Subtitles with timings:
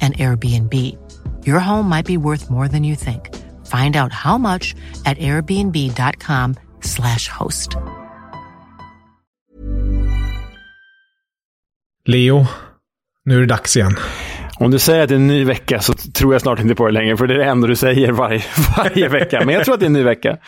[0.00, 0.74] an Airbnb.
[1.46, 3.34] Your home might be worth more than you think.
[3.66, 7.76] Find out how much at airbnb.com/slash host.
[12.04, 12.46] Leo,
[13.24, 13.96] nu är det dags igen.
[14.60, 16.86] Om du säger att det är en ny vecka så tror jag snart inte på
[16.86, 18.42] det längre, för det är det enda du säger varje,
[18.76, 19.42] varje vecka.
[19.44, 20.38] Men jag tror att det är en ny vecka.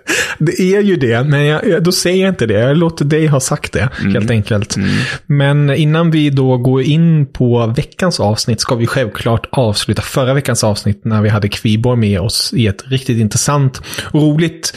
[0.38, 2.60] Det är ju det, men jag, då säger jag inte det.
[2.60, 4.14] Jag låter dig ha sagt det, mm.
[4.14, 4.76] helt enkelt.
[4.76, 4.88] Mm.
[5.26, 10.64] Men innan vi då går in på veckans avsnitt ska vi självklart avsluta förra veckans
[10.64, 14.74] avsnitt när vi hade Kviborg med oss i ett riktigt intressant och roligt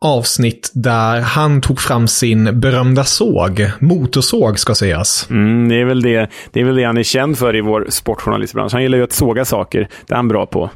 [0.00, 3.70] avsnitt där han tog fram sin berömda såg.
[3.78, 5.26] Motorsåg ska sägas.
[5.30, 7.86] Mm, det, är väl det, det är väl det han är känd för i vår
[7.88, 8.72] sportjournalistbransch.
[8.72, 9.88] Han gillar ju att såga saker.
[10.06, 10.70] Det är han bra på.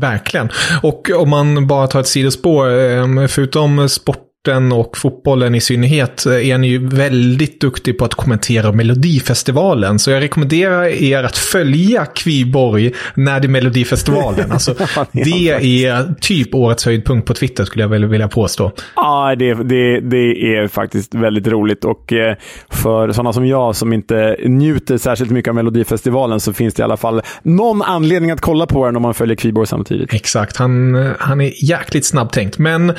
[0.00, 0.48] Verkligen.
[0.82, 6.26] Och om man bara tar ett sidospår, eh, förutom sport sporten och fotbollen i synnerhet
[6.26, 9.98] eh, är ni ju väldigt duktig på att kommentera Melodifestivalen.
[9.98, 14.50] Så jag rekommenderar er att följa Kviborg när det är Melodifestivalen.
[14.60, 14.74] Alltså,
[15.12, 15.48] det
[15.84, 18.72] är typ årets höjdpunkt på Twitter skulle jag väl vilja påstå.
[18.96, 22.36] Ja, det, det, det är faktiskt väldigt roligt och eh,
[22.68, 26.84] för sådana som jag som inte njuter särskilt mycket av Melodifestivalen så finns det i
[26.84, 30.14] alla fall någon anledning att kolla på den om man följer Kviborg samtidigt.
[30.14, 32.58] Exakt, han, han är jäkligt snabbtänkt.
[32.58, 32.92] Men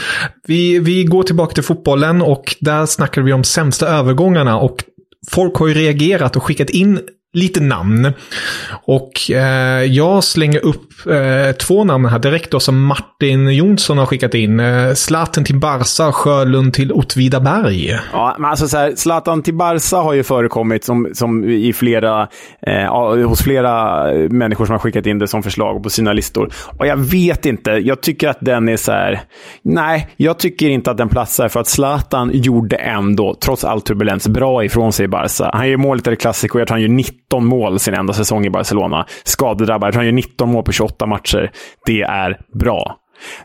[0.47, 4.83] vi, vi går till tillbaka till fotbollen och där snackade vi om sämsta övergångarna och
[5.31, 6.99] folk har ju reagerat och skickat in
[7.33, 8.13] lite namn.
[8.85, 14.05] Och eh, jag slänger upp eh, två namn här direkt då som Martin Jonsson har
[14.05, 14.59] skickat in.
[14.59, 17.99] Eh, Zlatan till Barca, Sjölund till Åtvidaberg.
[18.11, 22.27] Ja, men alltså så här, Zlatan till Barca har ju förekommit som, som i flera,
[22.67, 26.49] eh, hos flera människor som har skickat in det som förslag på sina listor.
[26.77, 29.21] Och jag vet inte, jag tycker att den är så här,
[29.63, 34.27] nej, jag tycker inte att den platsar för att Zlatan gjorde ändå, trots all turbulens,
[34.27, 35.49] bra ifrån sig i Barca.
[35.53, 38.45] Han gör mål i Clasico, jag tror han gör 90 19 mål sin enda säsong
[38.45, 39.05] i Barcelona.
[39.23, 39.95] Skadedrabbad.
[39.95, 41.51] Han gör 19 mål på 28 matcher.
[41.85, 42.95] Det är bra.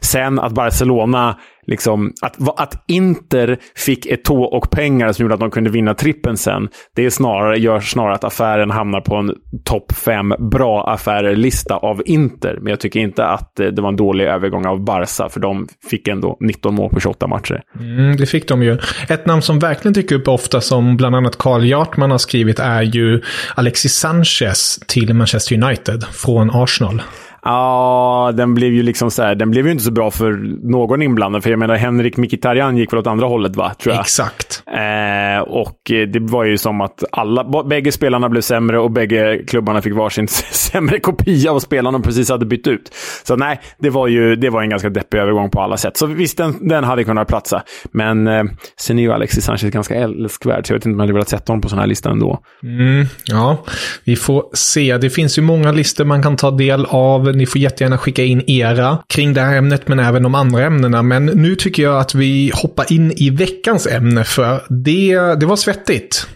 [0.00, 1.36] Sen att Barcelona
[1.66, 5.94] liksom, att, att Inter fick ett tå och pengar som gjorde att de kunde vinna
[5.94, 9.34] trippen sen, det är snarare, gör snarare att affären hamnar på en
[9.64, 12.58] topp fem bra affärer-lista av Inter.
[12.60, 15.68] Men jag tycker inte att eh, det var en dålig övergång av Barca, för de
[15.90, 17.62] fick ändå 19 mål på 28 matcher.
[17.80, 18.78] Mm, det fick de ju.
[19.08, 22.82] Ett namn som verkligen dyker upp ofta, som bland annat Carl Jartman har skrivit, är
[22.82, 23.22] ju
[23.54, 27.02] Alexis Sanchez till Manchester United från Arsenal.
[27.48, 30.32] Ja, den blev ju liksom så här, den blev ju inte så bra för
[30.70, 31.42] någon inblandad.
[31.42, 33.74] För jag menar, Henrik Mkhitaryan gick väl åt andra hållet, va?
[33.82, 34.02] Tror jag.
[34.02, 34.62] Exakt.
[34.66, 39.82] Eh, och det var ju som att alla, bägge spelarna blev sämre och bägge klubbarna
[39.82, 42.94] fick varsin sämre kopia av spelarna de precis hade bytt ut.
[43.24, 45.96] Så nej, det var ju det var en ganska deppig övergång på alla sätt.
[45.96, 47.62] Så visst, den, den hade kunnat platsa.
[47.92, 48.44] Men eh,
[48.80, 51.28] sen är ju Alexis Sanchez ganska älskvärd, så jag vet inte om jag hade velat
[51.28, 52.38] sätta honom på sån här lista ändå.
[52.62, 53.64] Mm, ja,
[54.04, 54.98] vi får se.
[54.98, 58.50] Det finns ju många listor man kan ta del av ni får jättegärna skicka in
[58.50, 61.02] era kring det här ämnet, men även de andra ämnena.
[61.02, 65.56] Men nu tycker jag att vi hoppar in i veckans ämne, för det, det var
[65.56, 66.26] svettigt.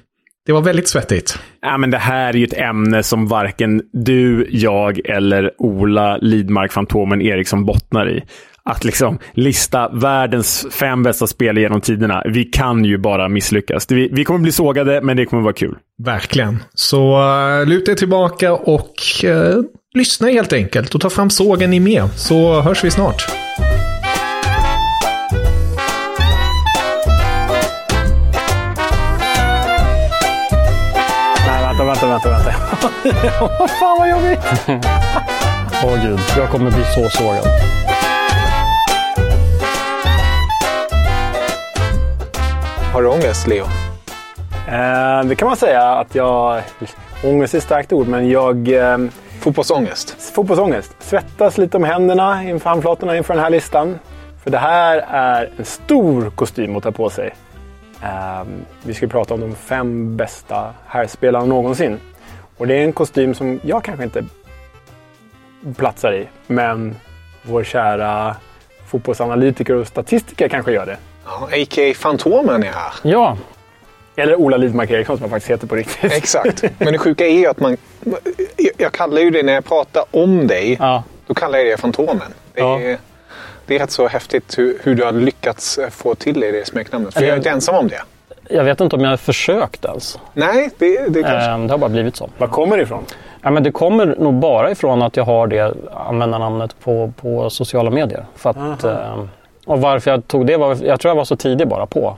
[0.46, 1.38] Det var väldigt svettigt.
[1.62, 6.72] Ja, men det här är ju ett ämne som varken du, jag eller Ola Lidmark,
[6.72, 8.22] Fantomen Eriksson bottnar i.
[8.62, 12.22] att liksom lista världens fem bästa spel genom tiderna.
[12.26, 13.86] Vi kan ju bara misslyckas.
[13.90, 15.76] Vi, vi kommer bli sågade, men det kommer vara kul.
[16.04, 16.62] Verkligen.
[16.74, 19.62] Så uh, luta er tillbaka och uh,
[19.94, 20.94] lyssna helt enkelt.
[20.94, 23.26] Och ta fram sågen ni med, så hörs vi snart.
[32.10, 32.52] Vänta, vänta.
[33.80, 34.40] Fan vad jobbigt!
[35.84, 37.44] Åh oh, gud, jag kommer bli så sågad.
[42.92, 43.64] Har du ångest, Leo?
[44.68, 46.62] Eh, det kan man säga att jag...
[47.24, 48.68] Ångest är ett starkt ord, men jag...
[48.68, 48.98] Eh,
[49.40, 50.32] Fotbollsångest?
[50.34, 50.96] Fotbollsångest.
[50.98, 53.98] Svettas lite om händerna inför handflatorna inför den här listan.
[54.42, 57.34] För det här är en stor kostym att ta på sig.
[58.02, 58.44] Eh,
[58.82, 62.00] vi ska prata om de fem bästa herrspelarna någonsin.
[62.56, 64.24] Och det är en kostym som jag kanske inte
[65.76, 66.28] platsar i.
[66.46, 66.96] Men
[67.42, 68.36] vår kära
[68.86, 70.96] fotbollsanalytiker och statistiker kanske gör det.
[71.24, 71.94] Ja, A.k.a.
[71.96, 72.92] Fantomen är här.
[73.02, 73.38] Ja.
[74.16, 76.12] Eller Ola Lidmark Eriksson som han faktiskt heter på riktigt.
[76.12, 76.64] Exakt.
[76.78, 77.76] Men det sjuka är ju att man...
[78.76, 80.76] Jag kallar ju det när jag pratar om dig.
[80.80, 81.02] Ja.
[81.26, 82.20] Då kallar jag det Fantomen.
[82.54, 82.96] Det är, ja.
[83.70, 87.14] Det är rätt så häftigt hur, hur, du har lyckats få till dig det smeknamnet.
[87.14, 88.02] För jag är inte ensam om det.
[88.48, 90.18] Jag vet inte om jag har försökt ens.
[90.32, 91.66] Nej, det, det kanske...
[91.66, 92.30] Det har bara blivit så.
[92.38, 93.04] Var kommer det ifrån?
[93.42, 97.90] Ja, men det kommer nog bara ifrån att jag har det användarnamnet på, på sociala
[97.90, 98.24] medier.
[98.36, 99.24] För att, eh,
[99.66, 102.16] och varför jag tog det var, jag tror jag var så tidig bara på,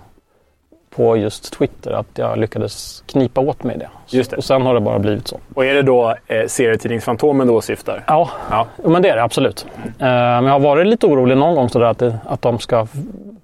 [0.97, 3.89] på just Twitter att jag lyckades knipa åt mig det.
[4.09, 4.37] Just det.
[4.37, 5.41] Och sen har det bara blivit så.
[5.55, 8.05] Och är det då eh, serietidningsfantomen du åsyftar?
[8.07, 8.67] Ja, ja.
[8.77, 9.67] men det är det absolut.
[9.85, 12.87] Eh, men jag har varit lite orolig någon gång sådär att, det, att de ska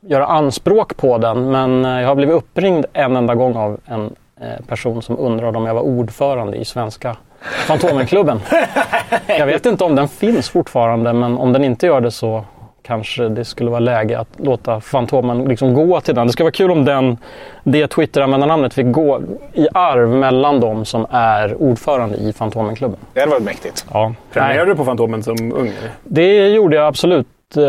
[0.00, 1.50] göra anspråk på den.
[1.50, 5.58] Men eh, jag har blivit uppringd en enda gång av en eh, person som undrade
[5.58, 8.40] om jag var ordförande i Svenska Fantomenklubben.
[9.26, 12.44] jag vet inte om den finns fortfarande men om den inte gör det så
[12.88, 16.26] kanske det skulle vara läge att låta Fantomen liksom gå till den.
[16.26, 17.16] Det skulle vara kul om den,
[17.64, 22.98] det Twitter-användarnamnet fick gå i arv mellan de som är ordförande i Fantomenklubben.
[23.12, 23.86] Det hade varit mäktigt.
[23.92, 24.14] Ja.
[24.32, 25.72] Prenumererade du på Fantomen som ung?
[26.04, 27.26] Det gjorde jag absolut
[27.56, 27.62] eh,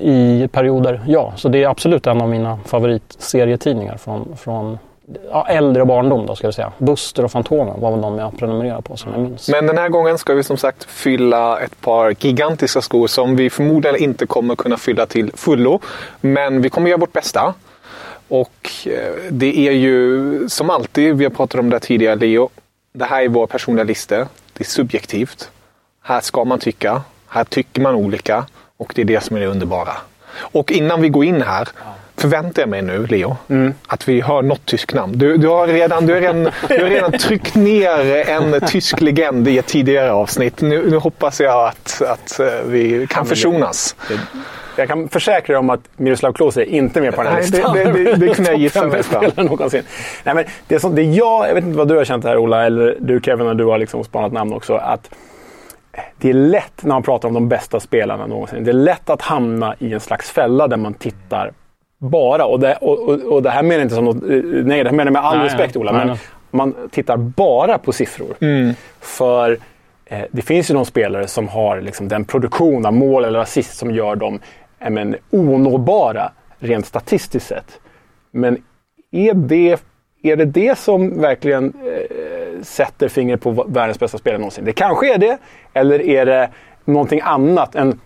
[0.00, 1.32] i perioder, ja.
[1.36, 4.78] Så det är absolut en av mina favoritserietidningar från, från
[5.30, 6.72] ja, äldre barndom då ska jag säga.
[6.78, 9.48] Buster och Fantomen var de jag prenumererade på som jag minns.
[9.48, 13.50] Men den här gången ska vi som sagt fylla ett par gigantiska skor som vi
[13.50, 15.80] förmodligen inte kommer kunna fylla till fullo.
[16.20, 17.54] Men vi kommer göra vårt bästa.
[18.28, 22.48] Och eh, det är ju som alltid, vi har pratat om det tidigare Leo.
[22.92, 24.16] Det här är vår personliga lista.
[24.52, 25.50] Det är subjektivt.
[26.02, 27.02] Här ska man tycka.
[27.28, 28.46] Här tycker man olika.
[28.76, 29.96] Och det är det som är det underbara.
[30.38, 31.68] Och innan vi går in här
[32.16, 33.74] förväntar jag mig nu, Leo, mm.
[33.86, 35.18] att vi har något tyskt namn.
[35.18, 39.48] Du, du, har redan, du, har redan, du har redan tryckt ner en tysk legend
[39.48, 40.60] i ett tidigare avsnitt.
[40.60, 43.96] Nu, nu hoppas jag att, att eh, vi kan försonas.
[44.76, 47.74] Jag kan försäkra dig om att Miroslav Klose är inte med på den här listan.
[47.74, 48.84] Det, det, det, det kunde jag gissa
[49.36, 49.82] någonsin.
[50.24, 52.66] Nej, men det, som, det jag, jag vet inte vad du har känt här Ola,
[52.66, 54.74] eller du Kevin, när du har liksom spanat namn också.
[54.74, 55.10] Att
[56.18, 58.64] det är lätt när man pratar om de bästa spelarna någonsin.
[58.64, 61.52] Det är lätt att hamna i en slags fälla där man tittar
[61.98, 64.30] bara, och det, och, och, och det här menar jag inte som något, eh,
[64.64, 66.18] nej det här menar jag med all nej, respekt Ola, nej, men
[66.50, 68.36] man tittar bara på siffror.
[68.40, 68.74] Mm.
[69.00, 69.58] För
[70.04, 73.76] eh, det finns ju de spelare som har liksom den produktion av mål eller assist
[73.76, 74.40] som gör dem
[74.78, 77.80] eh, men, onåbara rent statistiskt sett.
[78.30, 78.62] Men
[79.10, 79.80] är det
[80.22, 84.64] är det det som verkligen eh, sätter fingret på världens bästa spelare någonsin?
[84.64, 85.38] Det kanske är det,
[85.72, 86.50] eller är det
[86.84, 87.74] någonting annat?
[87.74, 87.96] En Eh,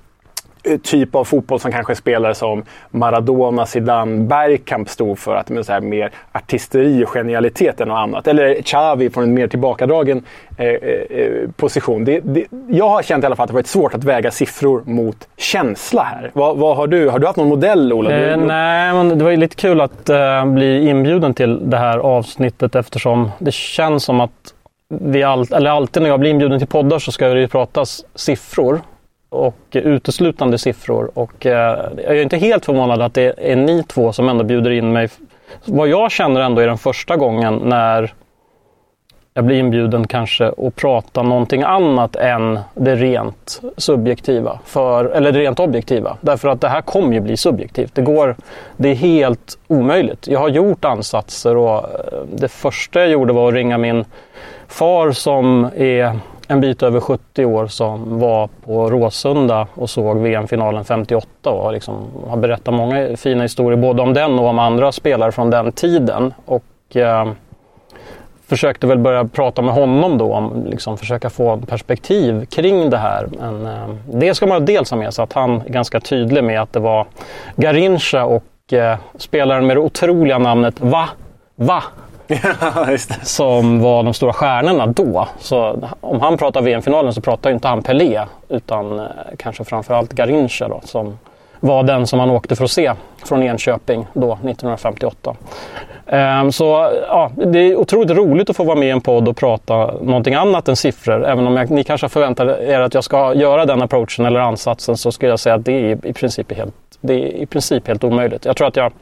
[0.83, 5.37] typ av fotboll som kanske spelare som Maradona, Zidane, Bergkamp stod för.
[5.37, 8.27] Att med så här mer artisteri och genialitet än något annat.
[8.27, 10.25] Eller Xavi från en mer tillbakadragen
[10.57, 12.05] eh, eh, position.
[12.05, 14.83] Det, det, jag har känt i alla fall att det varit svårt att väga siffror
[14.87, 16.31] mot känsla här.
[16.35, 17.09] Vad, vad har du?
[17.09, 18.11] Har du haft någon modell, Ola?
[18.11, 21.99] Eh, nej, men det var ju lite kul att eh, bli inbjuden till det här
[21.99, 24.55] avsnittet eftersom det känns som att
[24.89, 28.05] vi all, eller alltid när jag blir inbjuden till poddar så ska det ju pratas
[28.15, 28.81] siffror
[29.31, 31.11] och uteslutande siffror.
[31.15, 34.71] Och eh, jag är inte helt förvånad att det är ni två som ändå bjuder
[34.71, 35.09] in mig.
[35.65, 38.13] Vad jag känner ändå är den första gången när
[39.35, 44.59] jag blir inbjuden kanske att prata någonting annat än det rent subjektiva.
[44.65, 46.17] För, eller det rent objektiva.
[46.21, 47.95] Därför att det här kommer ju bli subjektivt.
[47.95, 48.37] Det, går,
[48.77, 50.29] det är helt omöjligt.
[50.29, 51.85] Jag har gjort ansatser och eh,
[52.35, 54.05] det första jag gjorde var att ringa min
[54.69, 56.19] far som är
[56.51, 61.95] en bit över 70 år som var på Råsunda och såg VM-finalen 58 och liksom
[62.29, 66.35] har berättat många fina historier både om den och om andra spelare från den tiden.
[66.45, 67.29] Och, eh,
[68.47, 73.29] försökte väl börja prata med honom då om liksom försöka få perspektiv kring det här.
[73.39, 76.63] Men eh, det ska man dels ha med sig att han är ganska tydlig med
[76.63, 77.07] att det var
[77.57, 81.09] Garincha och eh, spelaren med det otroliga namnet Va?
[81.57, 81.83] Va?
[83.23, 85.29] som var de stora stjärnorna då.
[85.39, 89.07] Så om han pratar VM-finalen så pratar inte han Pelé utan eh,
[89.39, 91.19] kanske framförallt Garincha då, som
[91.61, 92.93] var den som han åkte för att se
[93.25, 95.37] från Enköping då 1958.
[96.07, 99.37] Ehm, så ja, det är otroligt roligt att få vara med i en podd och
[99.37, 101.27] prata någonting annat än siffror.
[101.27, 104.97] Även om jag, ni kanske förväntar er att jag ska göra den approachen eller ansatsen
[104.97, 108.05] så skulle jag säga att det är i princip helt, det är i princip helt
[108.05, 108.45] omöjligt.
[108.45, 108.93] Jag tror att jag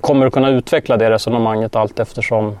[0.00, 2.58] kommer att kunna utveckla det resonemanget allt eftersom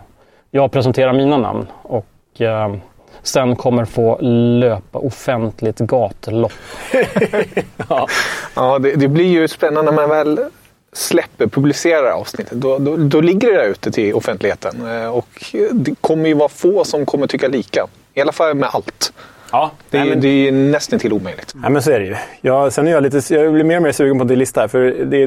[0.54, 1.66] jag presenterar mina namn.
[1.82, 2.74] Och, eh,
[3.22, 6.52] sen kommer få löpa offentligt gatlopp.
[7.88, 8.06] ja,
[8.54, 10.40] ja det, det, blir ju spännande när man väl
[10.92, 12.60] släpper, publicerar avsnittet.
[12.60, 14.86] Då, då, då ligger det där ute till offentligheten.
[14.86, 17.86] Eh, och det kommer ju vara få som kommer tycka lika.
[18.14, 19.12] I alla fall med allt.
[19.52, 20.20] Ja, det, är, men...
[20.20, 21.54] det är nästan till omöjligt.
[21.62, 22.16] Ja, men så är det ju.
[22.40, 24.68] Jag, sen är jag, lite, jag blir mer och mer sugen på din lista här.
[24.68, 25.26] För det,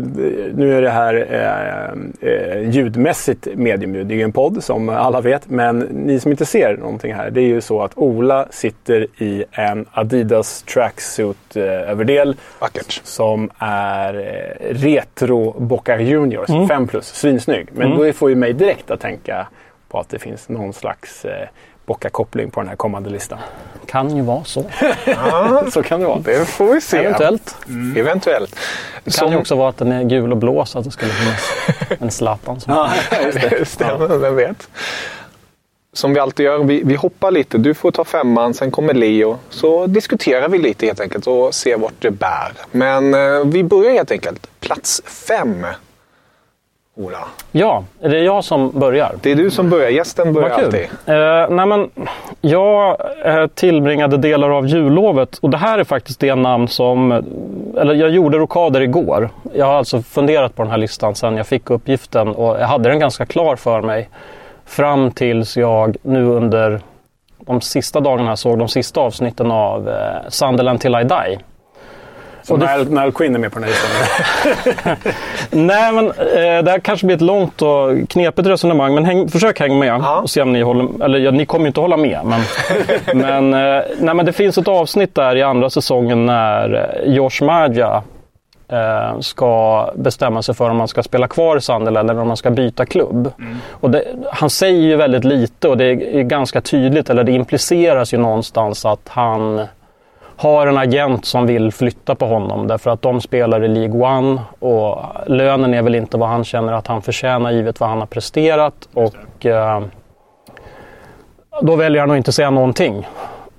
[0.56, 4.08] nu är det här eh, eh, ljudmässigt medium.
[4.08, 5.50] Det är ju en podd som alla vet.
[5.50, 7.30] Men ni som inte ser någonting här.
[7.30, 12.36] Det är ju så att Ola sitter i en Adidas tracksuit-överdel.
[12.62, 12.68] Eh,
[13.04, 16.50] som är eh, retro Boca Juniors.
[16.50, 16.68] Mm.
[16.68, 17.06] 5 plus.
[17.06, 17.68] Svinsnygg.
[17.72, 17.98] Men mm.
[17.98, 19.48] då får ju mig direkt att tänka
[19.88, 21.48] på att det finns någon slags eh,
[21.86, 23.40] bocka-koppling på den här kommande listan.
[23.86, 24.66] Kan ju vara så.
[25.06, 26.20] ja, så kan det vara.
[26.20, 26.98] Det får vi se.
[26.98, 27.56] Eventuellt.
[27.68, 27.98] Mm.
[27.98, 28.56] Eventuellt.
[29.04, 29.32] Det kan Som...
[29.32, 31.42] ju också vara att den är gul och blå så att det skulle finnas
[32.00, 32.60] en Zlatan.
[32.60, 32.74] Som...
[32.76, 32.90] ja,
[33.50, 34.10] det stämmer.
[34.10, 34.18] Ja.
[34.18, 34.70] Vem vet.
[35.94, 37.58] Som vi alltid gör, vi, vi hoppar lite.
[37.58, 39.38] Du får ta femman, sen kommer Leo.
[39.50, 42.52] Så diskuterar vi lite helt enkelt och ser vart det bär.
[42.72, 44.48] Men eh, vi börjar helt enkelt.
[44.60, 45.66] Plats fem.
[46.98, 47.18] Ola?
[47.52, 49.16] Ja, är det jag som börjar?
[49.22, 49.90] Det är du som börjar.
[49.90, 50.82] Gästen börjar alltid.
[51.06, 51.90] Eh, nej men,
[52.42, 57.12] jag eh, tillbringade delar av jullovet och det här är faktiskt det namn som...
[57.78, 59.30] Eller jag gjorde rokader igår.
[59.54, 62.90] Jag har alltså funderat på den här listan sedan jag fick uppgiften och jag hade
[62.90, 64.10] den ganska klar för mig.
[64.66, 66.82] Fram tills jag nu under
[67.40, 71.40] de sista dagarna såg de sista avsnitten av eh, Sunderland till I Die.
[72.46, 72.90] Så det...
[72.90, 74.96] Nile Queen är med på den här listan?
[75.68, 78.96] Nej, men eh, det här kanske blir ett långt och knepigt resonemang.
[78.96, 80.22] Men häng, försök hänga med ja.
[80.22, 82.20] och se om ni håller Eller ja, ni kommer ju inte hålla med.
[82.24, 82.42] Men,
[83.14, 86.74] men, eh, nej, men det finns ett avsnitt där i andra säsongen när
[87.04, 88.04] eh, Josh Maja
[88.68, 92.38] eh, ska bestämma sig för om man ska spela kvar i Sunderland eller om man
[92.38, 93.32] ska byta klubb.
[93.40, 93.58] Mm.
[93.72, 98.14] Och det, han säger ju väldigt lite och det är ganska tydligt, eller det impliceras
[98.14, 99.68] ju någonstans att han
[100.38, 104.42] har en agent som vill flytta på honom därför att de spelar i League One
[104.60, 108.06] och lönen är väl inte vad han känner att han förtjänar givet vad han har
[108.06, 108.90] presterat.
[108.94, 109.84] Och eh,
[111.62, 113.08] då väljer han att inte säga någonting.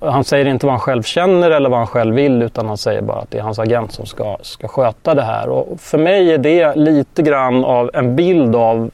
[0.00, 3.02] Han säger inte vad han själv känner eller vad han själv vill utan han säger
[3.02, 5.48] bara att det är hans agent som ska, ska sköta det här.
[5.48, 8.90] Och för mig är det lite grann av en bild av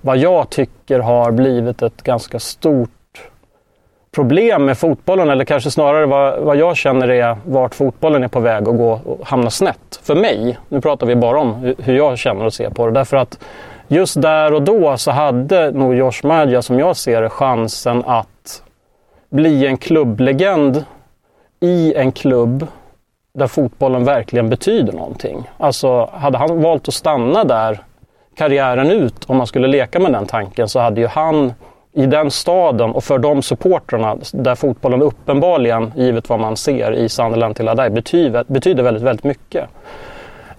[0.00, 2.90] vad jag tycker har blivit ett ganska stort
[4.16, 8.40] problem med fotbollen eller kanske snarare vad, vad jag känner är vart fotbollen är på
[8.40, 10.00] väg att gå och hamna snett.
[10.02, 12.92] För mig, nu pratar vi bara om hur jag känner och ser på det.
[12.92, 13.38] Därför att
[13.88, 18.62] just där och då så hade nog Josh Maja som jag ser det chansen att
[19.30, 20.84] bli en klubblegend
[21.60, 22.66] i en klubb
[23.34, 25.50] där fotbollen verkligen betyder någonting.
[25.58, 27.80] Alltså hade han valt att stanna där
[28.36, 31.52] karriären ut, om man skulle leka med den tanken, så hade ju han
[31.96, 37.08] i den staden och för de supportrarna där fotbollen uppenbarligen, givet vad man ser i
[37.08, 39.64] Sunderland till Adai, betyder, betyder väldigt, väldigt mycket.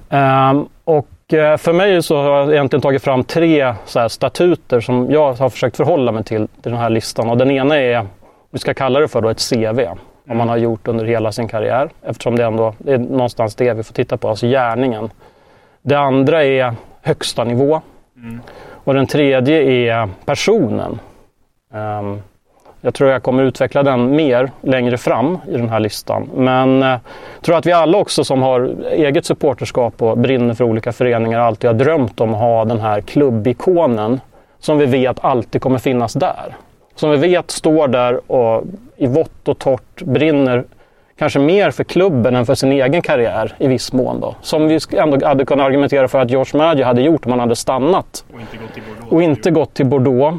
[0.09, 5.11] Um, och uh, för mig så har jag egentligen tagit fram tre så statuter som
[5.11, 7.29] jag har försökt förhålla mig till, till den här listan.
[7.29, 8.07] Och den ena är,
[8.51, 9.81] vi ska kalla det för då ett CV,
[10.23, 11.89] vad man har gjort under hela sin karriär.
[12.03, 15.09] Eftersom det ändå det är någonstans det vi får titta på, alltså gärningen.
[15.81, 17.81] Det andra är högsta nivå.
[18.15, 18.41] Mm.
[18.69, 20.99] Och den tredje är personen.
[21.73, 22.21] Um,
[22.81, 26.29] jag tror jag kommer utveckla den mer längre fram i den här listan.
[26.35, 26.99] Men jag uh,
[27.41, 31.69] tror att vi alla också som har eget supporterskap och brinner för olika föreningar alltid
[31.69, 34.19] har drömt om att ha den här klubbikonen
[34.59, 36.55] som vi vet alltid kommer finnas där.
[36.95, 38.63] Som vi vet står där och
[38.97, 40.63] i vått och torrt brinner
[41.17, 44.19] kanske mer för klubben än för sin egen karriär i viss mån.
[44.19, 44.35] Då.
[44.41, 47.55] Som vi ändå hade kunnat argumentera för att George Maggio hade gjort om han hade
[47.55, 48.25] stannat.
[48.33, 49.11] Och inte gått till Bordeaux.
[49.11, 50.37] Och inte gått till Bordeaux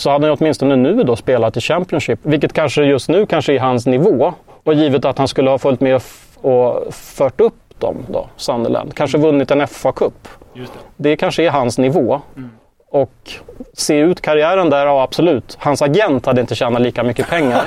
[0.00, 2.18] så hade han åtminstone nu då spelat i Championship.
[2.22, 4.34] Vilket kanske just nu kanske är hans nivå.
[4.64, 6.02] Och givet att han skulle ha följt med
[6.40, 8.94] och fört upp dem då, Sunderland.
[8.94, 10.28] Kanske vunnit en FA-cup.
[10.54, 10.60] Det.
[10.96, 12.20] det kanske är hans nivå.
[12.36, 12.50] Mm.
[12.90, 13.32] Och
[13.72, 15.56] se ut karriären där, ja absolut.
[15.60, 17.62] Hans agent hade inte tjänat lika mycket pengar.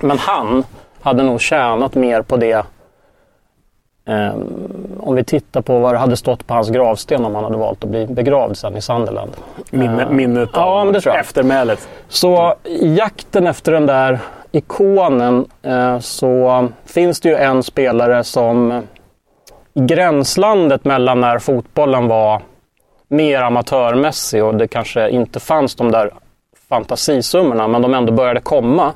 [0.00, 0.64] Men han
[1.00, 2.62] hade nog tjänat mer på det.
[4.04, 7.56] Um, om vi tittar på vad det hade stått på hans gravsten om han hade
[7.56, 9.30] valt att bli begravd sen i Sunderland.
[9.70, 11.18] Minne, minnet ja, av jag.
[11.18, 11.88] eftermälet.
[12.08, 14.18] Så i jakten efter den där
[14.52, 18.82] ikonen uh, så finns det ju en spelare som
[19.74, 22.42] i gränslandet mellan när fotbollen var
[23.08, 26.10] mer amatörmässig och det kanske inte fanns de där
[26.68, 28.92] fantasisummorna men de ändå började komma.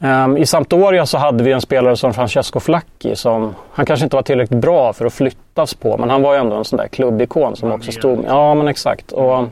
[0.00, 4.16] Um, I Sampdoria så hade vi en spelare som Francesco Flacchi som han kanske inte
[4.16, 6.88] var tillräckligt bra för att flyttas på men han var ju ändå en sån där
[6.88, 8.24] klubbikon som också stod...
[8.26, 9.12] Ja men exakt.
[9.12, 9.44] Och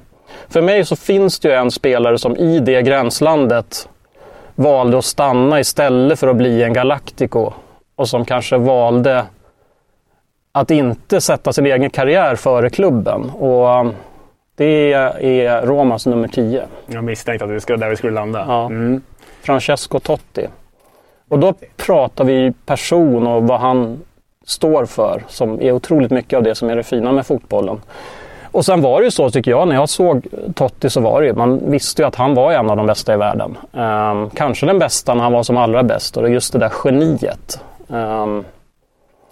[0.48, 3.88] för mig så finns det ju en spelare som i det gränslandet
[4.54, 7.52] valde att stanna istället för att bli en Galactico
[7.96, 9.24] och som kanske valde
[10.52, 13.30] att inte sätta sin egen karriär före klubben.
[13.30, 13.94] Och um,
[14.56, 16.62] det är Romas nummer 10.
[16.86, 18.44] Jag misstänkte att det skulle där vi skulle landa.
[18.48, 18.66] Ja.
[18.66, 19.02] Mm.
[19.44, 20.46] Francesco Totti.
[21.28, 24.00] Och då pratar vi person och vad han
[24.44, 27.80] står för som är otroligt mycket av det som är det fina med fotbollen.
[28.54, 31.26] Och sen var det ju så tycker jag, när jag såg Totti så var det
[31.26, 33.56] ju, man visste ju att han var en av de bästa i världen.
[33.72, 37.60] Um, kanske den bästa när han var som allra bäst och just det där geniet.
[37.88, 38.44] Um,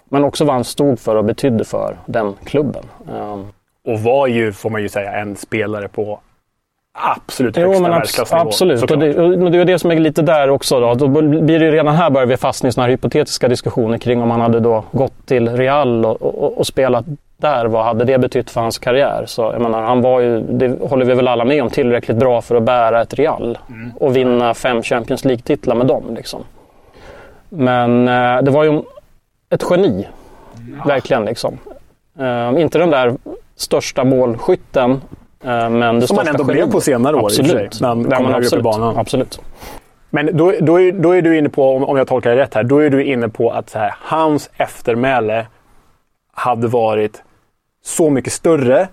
[0.09, 2.83] men också vad han stod för och betydde för den klubben.
[3.11, 3.47] Um,
[3.87, 6.19] och var ju, får man ju säga, en spelare på
[6.93, 8.41] absolut högsta jo, världsklassnivå.
[8.41, 10.79] Absolut, och det, och det är det som är lite där också.
[10.79, 14.21] Då, då blir det ju redan här börjar vi fastna i här hypotetiska diskussioner kring
[14.21, 17.05] om han hade då gått till Real och, och, och spelat
[17.37, 17.65] där.
[17.65, 19.23] Vad hade det betytt för hans karriär?
[19.27, 22.41] Så jag menar, han var ju, det håller vi väl alla med om, tillräckligt bra
[22.41, 23.91] för att bära ett Real mm.
[23.99, 26.03] och vinna fem Champions League-titlar med dem.
[26.15, 26.43] Liksom.
[27.49, 28.81] Men eh, det var ju
[29.49, 30.07] ett geni.
[30.77, 30.83] Ja.
[30.85, 31.57] Verkligen liksom.
[32.19, 33.13] Uh, inte den där
[33.55, 35.01] största målskytten.
[35.45, 37.51] Uh, men det Som man ändå blev på senare år absolut.
[37.51, 37.81] i och för sig.
[37.81, 38.97] När han kom högre upp banan.
[38.97, 39.41] Absolut.
[40.09, 42.63] Men då, då, är, då är du inne på, om jag tolkar det rätt här,
[42.63, 45.45] då är du inne på att här, hans eftermäle
[46.33, 47.23] hade varit
[47.83, 48.87] så mycket större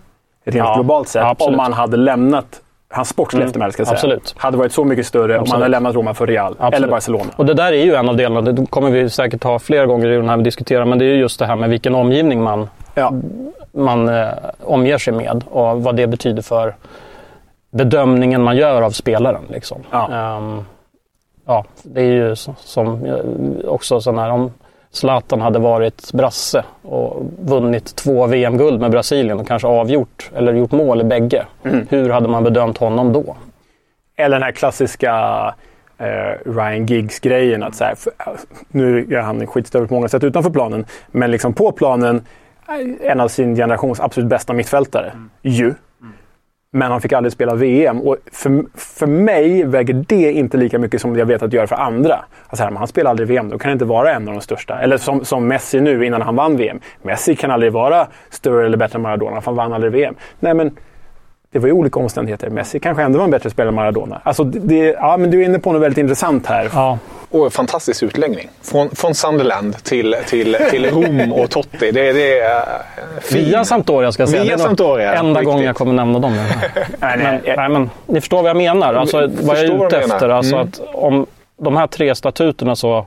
[0.45, 1.51] rent ja, globalt sett absolut.
[1.51, 4.35] om man hade lämnat hans sportsliga mm, eftermäle ska jag säga, absolut.
[4.37, 5.41] hade varit så mycket större absolut.
[5.41, 6.75] om man hade lämnat Roma för Real absolut.
[6.75, 7.31] eller Barcelona.
[7.37, 10.09] Och det där är ju en av delarna, det kommer vi säkert ha fler gånger
[10.09, 12.43] i den här vi diskuterar, men det är ju just det här med vilken omgivning
[12.43, 13.13] man, ja.
[13.73, 14.29] man eh,
[14.65, 16.75] omger sig med och vad det betyder för
[17.71, 19.43] bedömningen man gör av spelaren.
[19.49, 19.79] Liksom.
[19.91, 20.37] Ja.
[20.37, 20.65] Um,
[21.47, 24.53] ja, det är ju som eh, också sån här, om
[24.91, 30.73] Zlatan hade varit brasse och vunnit två VM-guld med Brasilien och kanske avgjort eller gjort
[30.73, 31.47] mål i bägge.
[31.65, 31.87] Mm.
[31.91, 33.37] Hur hade man bedömt honom då?
[34.17, 35.15] Eller den här klassiska
[35.99, 37.63] eh, Ryan Giggs-grejen.
[37.63, 38.13] Att så här, för,
[38.69, 42.27] nu är han skitstörre på många sätt utanför planen, men liksom på planen
[43.01, 45.11] en av sin generations absolut bästa mittfältare.
[45.11, 45.31] Mm.
[45.43, 45.75] Ju.
[46.73, 48.01] Men han fick aldrig spela VM.
[48.01, 51.67] Och för, för mig väger det inte lika mycket som jag vet att det gör
[51.67, 52.25] för andra.
[52.47, 54.81] Alltså här, han spelar aldrig VM, då kan han inte vara en av de största.
[54.81, 56.81] Eller som, som Messi nu innan han vann VM.
[57.03, 60.15] Messi kan aldrig vara större eller bättre än Maradona, för han vann aldrig VM.
[60.41, 60.77] Nej, men
[61.53, 62.51] det var ju olika omständigheter.
[62.51, 64.21] Messi kanske ändå var en bättre spelare än Maradona.
[64.25, 66.69] Alltså, det, ja, men du är inne på något väldigt intressant här.
[66.73, 66.99] Ja.
[67.31, 68.49] Och fantastisk utläggning.
[68.63, 71.91] Från, från Sunderland till, till, till Rom och Totti.
[71.91, 72.65] Det, det är
[73.21, 73.45] fin.
[73.45, 74.43] Via Sampdoria ska jag säga.
[74.43, 76.33] Via det är Sampdoria, enda gången jag kommer nämna dem.
[76.99, 78.95] nej, nej, nej, men, ni förstår vad jag menar.
[78.95, 80.29] Alltså, vad jag är ute efter.
[80.29, 80.69] Alltså, mm.
[80.69, 83.07] att om de här tre statuterna så...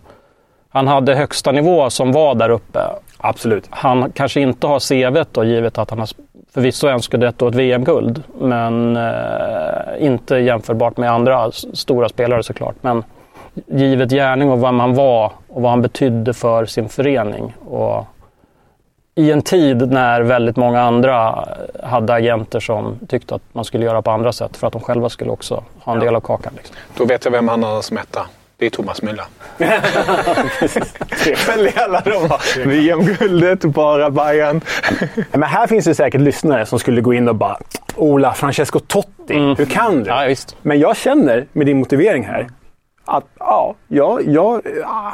[0.70, 2.80] Han hade högsta nivå som var där uppe.
[3.18, 3.66] Absolut.
[3.70, 6.10] Han kanske inte har CV då, givet att han har
[6.54, 8.24] förvisso scudetto och ett VM-guld.
[8.40, 12.76] Men eh, inte jämförbart med andra stora spelare såklart.
[12.82, 13.04] Men
[13.68, 17.54] givet gärning och vad man var och vad han betydde för sin förening.
[17.70, 18.06] Och
[19.16, 21.48] I en tid när väldigt många andra
[21.84, 25.10] hade agenter som tyckte att man skulle göra på andra sätt för att de själva
[25.10, 26.54] skulle också ha en del av kakan.
[26.56, 26.76] Liksom.
[26.98, 28.28] Då vet jag vem han har som etta.
[28.58, 29.26] Det är Thomas Müller.
[31.48, 34.62] Väldigt alla de har VM-guldet, bara Bayern.
[35.32, 37.58] Men här finns det säkert lyssnare som skulle gå in och bara
[37.96, 39.56] Ola, Francesco Totti, mm.
[39.56, 40.10] hur kan du?
[40.10, 42.48] Ja, Men jag känner med din motivering här
[43.06, 44.62] att ja, ja, ja,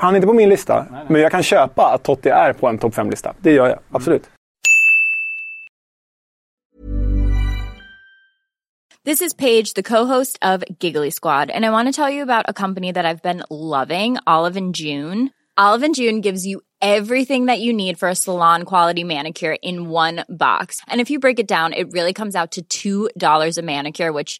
[0.01, 0.75] han är inte på min lista.
[0.75, 1.05] Nej, nej.
[1.07, 3.33] Men jag kan köpa att Totti är på en topp 5-lista.
[3.41, 4.29] Det gör jag, absolut.
[9.05, 11.49] This is Paige, the co-host of Giggly Squad.
[11.49, 14.75] And I want to tell you about a company that I've been loving, Olive and
[14.75, 15.29] June.
[15.57, 19.89] Olive and June gives you everything that you need for a salon quality manicure in
[19.89, 20.81] one box.
[20.87, 24.39] And if you break it down, it really comes out to $2 a manicure, which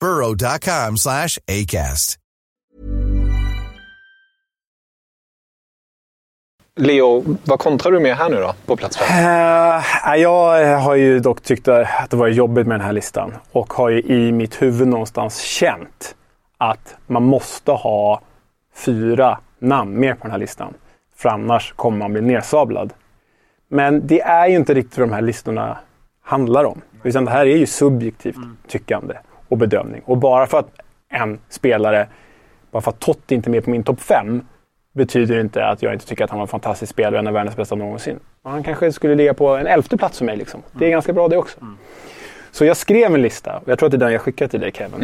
[0.00, 2.18] burrow.com slash ACAST.
[6.76, 9.18] Leo, vad kontrar du med här nu då, på plats fem?
[9.18, 13.72] Uh, jag har ju dock tyckt att det var jobbigt med den här listan och
[13.72, 16.14] har ju i mitt huvud någonstans känt
[16.58, 18.20] att man måste ha
[18.74, 20.74] fyra namn mer på den här listan.
[21.16, 22.92] För annars kommer man bli nersablad.
[23.68, 25.78] Men det är ju inte riktigt vad de här listorna
[26.22, 26.80] handlar om.
[27.02, 28.36] Utan det här är ju subjektivt
[28.68, 29.14] tyckande
[29.48, 30.02] och bedömning.
[30.04, 30.68] Och bara för att
[31.08, 32.06] en spelare,
[32.70, 34.42] bara för att Totti inte är med på min topp 5,
[34.92, 37.32] betyder inte att jag inte tycker att han var en fantastisk spelare och en av
[37.32, 38.20] världens bästa någonsin.
[38.44, 40.36] Han kanske skulle ligga på en elfte plats för mig.
[40.36, 40.62] Liksom.
[40.72, 41.58] Det är ganska bra det också.
[42.50, 44.60] Så jag skrev en lista, och jag tror att det är den jag skickade till
[44.60, 45.00] dig Kevin.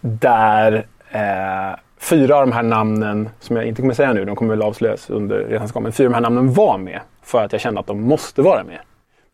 [0.00, 4.50] Där eh, fyra av de här namnen, som jag inte kommer säga nu, de kommer
[4.50, 7.52] väl avslöjas under resans gång, men fyra av de här namnen var med för att
[7.52, 8.78] jag kände att de måste vara med.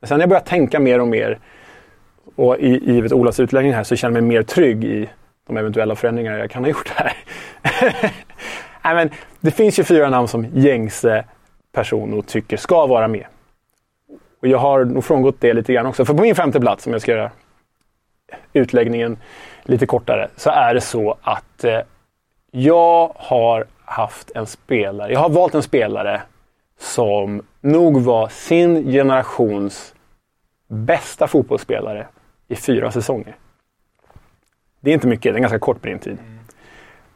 [0.00, 1.38] Men sen när jag började tänka mer och mer
[2.36, 5.08] och i, givet Olas utläggning här så känner jag mig mer trygg i
[5.46, 7.12] de eventuella förändringar jag kan ha gjort här.
[8.84, 11.24] Nej, men det finns ju fyra namn som gängse
[11.72, 13.26] personer tycker ska vara med.
[14.40, 16.04] Och jag har nog frångått det lite grann också.
[16.04, 17.30] För på min femte plats, om jag ska göra
[18.52, 19.16] utläggningen
[19.62, 21.80] lite kortare, så är det så att eh,
[22.50, 26.22] jag har haft en spelare, jag har valt en spelare
[26.78, 29.94] som nog var sin generations
[30.68, 32.06] bästa fotbollsspelare
[32.48, 33.36] i fyra säsonger.
[34.80, 36.18] Det är inte mycket, det är en ganska kort brintid.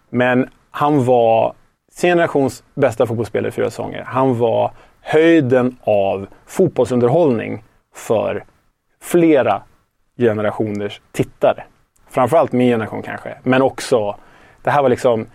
[0.09, 1.55] Men han var
[1.93, 4.03] sin generations bästa fotbollsspelare i fyra säsonger.
[4.03, 8.45] Han var höjden av fotbollsunderhållning för
[9.01, 9.63] flera
[10.17, 11.65] generationers tittare.
[12.09, 14.17] Framförallt min generation kanske, men också
[14.63, 15.27] det här var liksom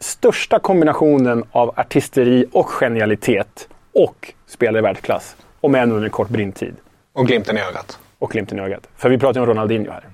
[0.00, 5.36] största kombinationen av artisteri och genialitet och spelare i världsklass.
[5.60, 6.76] Om än under en kort brintid.
[7.12, 7.98] Och glimten i ögat.
[8.18, 8.88] Och glimten i ögat.
[8.96, 10.04] För vi pratar ju om Ronaldinho här.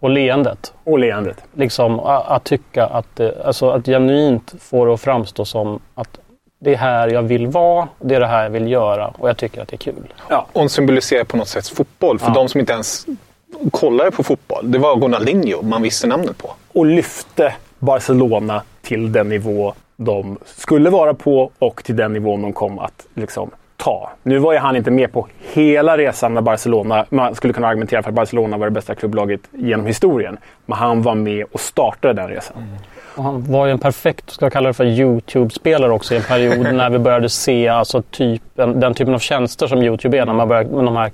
[0.00, 0.72] Och leendet.
[0.84, 1.44] Och leendet.
[1.54, 6.18] Liksom att tycka att, det- alltså att genuint få det att framstå som att
[6.58, 9.36] det är här jag vill vara, det är det här jag vill göra och jag
[9.36, 10.12] tycker att det är kul.
[10.28, 10.46] Ja.
[10.52, 12.18] Och symboliserar på något sätt fotboll.
[12.18, 12.34] För Ja.
[12.34, 13.06] de som inte ens
[13.70, 16.50] kollade på fotboll, det var Ronaldinho man visste namnet på.
[16.72, 22.52] Och lyfte Barcelona till den nivå de skulle vara på och till den nivån de
[22.52, 24.10] kom att liksom, ta.
[24.22, 27.06] Nu var ju han inte med på hela resan med Barcelona.
[27.08, 30.38] Man skulle kunna argumentera för att Barcelona var det bästa klubblaget genom historien.
[30.66, 32.56] Men han var med och startade den resan.
[33.16, 36.22] Och han var ju en perfekt, ska jag kalla det för, YouTube-spelare också i en
[36.22, 40.26] period när vi började se alltså typen, den typen av tjänster som YouTube är.
[40.26, 41.10] När man började med de här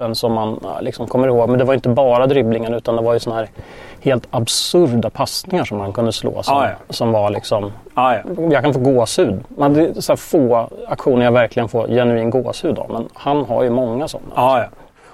[0.00, 1.48] klippen som man liksom kommer ihåg.
[1.48, 3.48] Men det var inte bara dribblingen utan det var ju såna här
[4.02, 6.42] helt absurda passningar som man kunde slå.
[6.42, 6.74] Som, Ja, ja.
[6.94, 8.20] som var liksom, Ah, ja.
[8.50, 9.40] jag kan få gåshud.
[9.48, 12.90] Man, det är så få aktioner jag verkligen får genuin gåshud av.
[12.92, 14.32] Men han har ju många sådana.
[14.36, 14.64] Ja, ja.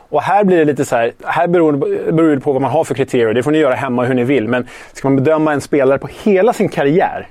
[0.09, 1.73] Och här blir det lite så här, här beror,
[2.13, 3.35] beror det på vad man har för kriterier.
[3.35, 4.49] Det får ni göra hemma hur ni vill.
[4.49, 7.29] Men ska man bedöma en spelare på hela sin karriär?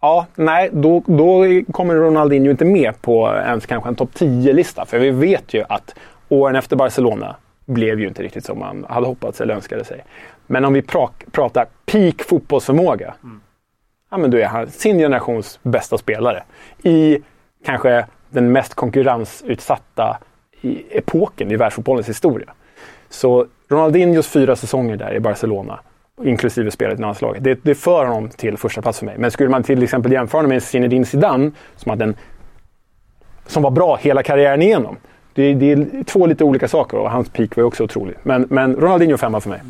[0.00, 4.84] Ja, nej, då, då kommer Ronaldinho inte med på ens kanske en topp 10-lista.
[4.84, 5.94] För vi vet ju att
[6.28, 10.04] åren efter Barcelona blev ju inte riktigt som man hade hoppats eller önskade sig.
[10.46, 13.14] Men om vi pra, pratar peak fotbollsförmåga.
[14.10, 16.42] Ja, men då är han sin generations bästa spelare.
[16.82, 17.18] I
[17.64, 20.18] kanske den mest konkurrensutsatta
[20.60, 22.52] i epoken i världsfotbollens historia.
[23.08, 25.80] Så Ronaldinhos fyra säsonger där i Barcelona,
[26.22, 29.18] inklusive spelet i landslaget, det, det för honom till första plats för mig.
[29.18, 32.16] Men skulle man till exempel jämföra honom med Zinedine Zidane, som, hade en,
[33.46, 34.96] som var bra hela karriären igenom.
[35.34, 38.16] Det, det är två lite olika saker och hans peak var ju också otrolig.
[38.22, 39.60] Men, men Ronaldinho femma för mig.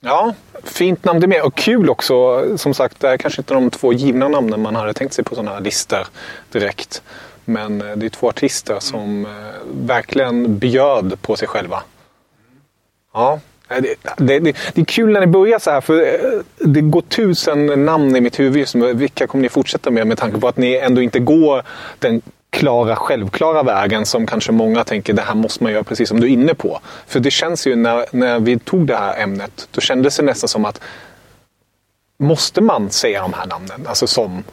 [0.00, 1.42] Ja, fint namn det med.
[1.42, 2.44] Och kul också.
[2.58, 5.34] Som sagt, det är kanske inte de två givna namnen man hade tänkt sig på
[5.34, 6.06] sådana här listor
[6.52, 7.02] direkt.
[7.44, 9.30] Men eh, det är två artister som eh,
[9.86, 11.82] verkligen bjöd på sig själva.
[13.14, 16.20] Ja, eh, det, det, det, det är kul när ni börjar så här, för
[16.58, 18.94] det går tusen namn i mitt huvud just nu.
[18.94, 21.62] Vilka kommer ni fortsätta med, med tanke på att ni ändå inte går
[21.98, 26.20] den klara, självklara vägen som kanske många tänker det här måste man göra precis som
[26.20, 26.80] du är inne på.
[27.06, 30.48] För det känns ju när, när vi tog det här ämnet, då kändes det nästan
[30.48, 30.80] som att
[32.18, 33.86] måste man säga de här namnen?
[33.86, 34.44] Alltså som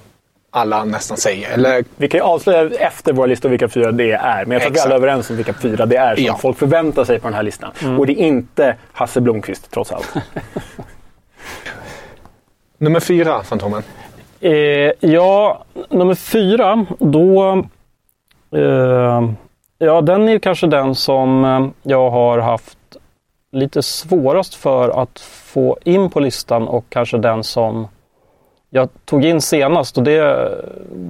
[0.49, 1.51] alla nästan säger.
[1.53, 4.45] Eller, Vi kan ju avslöja efter våra listor vilka fyra det är.
[4.45, 6.37] Men jag tror att vi alla är överens om vilka fyra det är som Ja.
[6.41, 7.71] folk förväntar sig på den här listan.
[7.99, 10.13] Och det är inte Hasse Blomqvist trots allt.
[12.77, 13.83] nummer fyra, Fantomen.
[14.39, 14.51] Eh,
[14.99, 17.63] ja, nummer fyra, då...
[18.51, 19.31] Eh,
[19.77, 22.77] ja, den är ju kanske den som eh, jag har haft
[23.51, 27.87] lite svårast för att få in på listan och kanske den som
[28.69, 29.97] jag tog in senast.
[29.97, 30.49] Och det eh,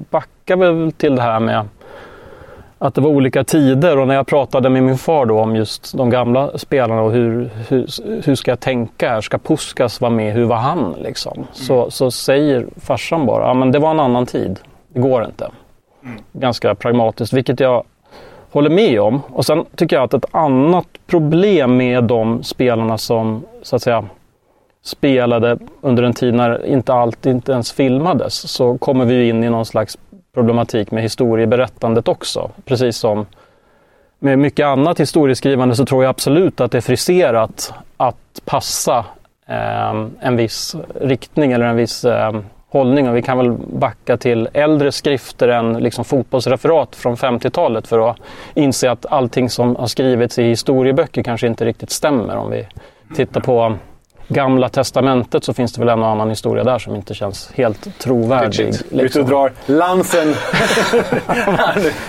[0.09, 1.65] backar väl till det här med
[2.79, 5.97] att det var olika tider och när jag pratade med min far då om just
[5.97, 7.87] de gamla spelarna och hur, hur,
[8.25, 9.21] hur ska jag tänka här?
[9.21, 10.33] Ska Puskas vara med?
[10.33, 10.95] Hur var han?
[10.99, 11.47] Liksom?
[11.51, 14.59] Så, så säger farsan bara, ja men det var en annan tid.
[14.87, 15.49] Det går inte.
[16.03, 16.21] Mm.
[16.31, 17.83] Ganska pragmatiskt, vilket jag
[18.51, 19.21] håller med om.
[19.29, 24.05] Och sen tycker jag att ett annat problem med de spelarna som så att säga
[24.83, 29.49] spelade under en tid när inte allt inte ens filmades så kommer vi in i
[29.49, 29.97] någon slags
[30.33, 32.51] problematik med historieberättandet också.
[32.65, 33.25] Precis som
[34.19, 39.05] med mycket annat historieskrivande så tror jag absolut att det är friserat att passa
[39.47, 43.09] eh, en viss riktning eller en viss eh, hållning.
[43.09, 48.17] Och vi kan väl backa till äldre skrifter än liksom fotbollsreferat från 50-talet för att
[48.53, 52.35] inse att allting som har skrivits i historieböcker kanske inte riktigt stämmer.
[52.35, 52.67] Om vi
[53.15, 53.75] tittar på
[54.29, 57.99] Gamla testamentet så finns det väl en och annan historia där som inte känns helt
[57.99, 58.73] trovärdig.
[58.89, 59.15] Legit.
[59.15, 60.35] Ut och drar lansen.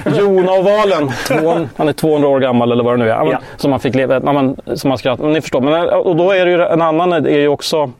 [0.18, 3.26] Jona och valen, två, han är 200 år gammal eller vad det nu är.
[3.26, 3.40] Ja.
[3.56, 5.60] Som man fick leva, men, som man skrattar, men ni förstår.
[5.60, 7.90] Men, och då är det ju en annan är ju också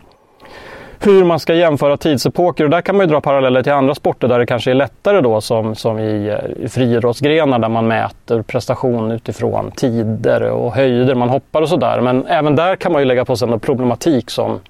[1.01, 2.65] hur man ska jämföra tidsepoker.
[2.65, 5.21] Och där kan man ju dra paralleller till andra sporter där det kanske är lättare
[5.21, 11.15] då som, som i, eh, i friidrottsgrenar där man mäter prestation utifrån tider och höjder
[11.15, 12.01] man hoppar och sådär.
[12.01, 14.61] Men även där kan man ju lägga på sig en problematik som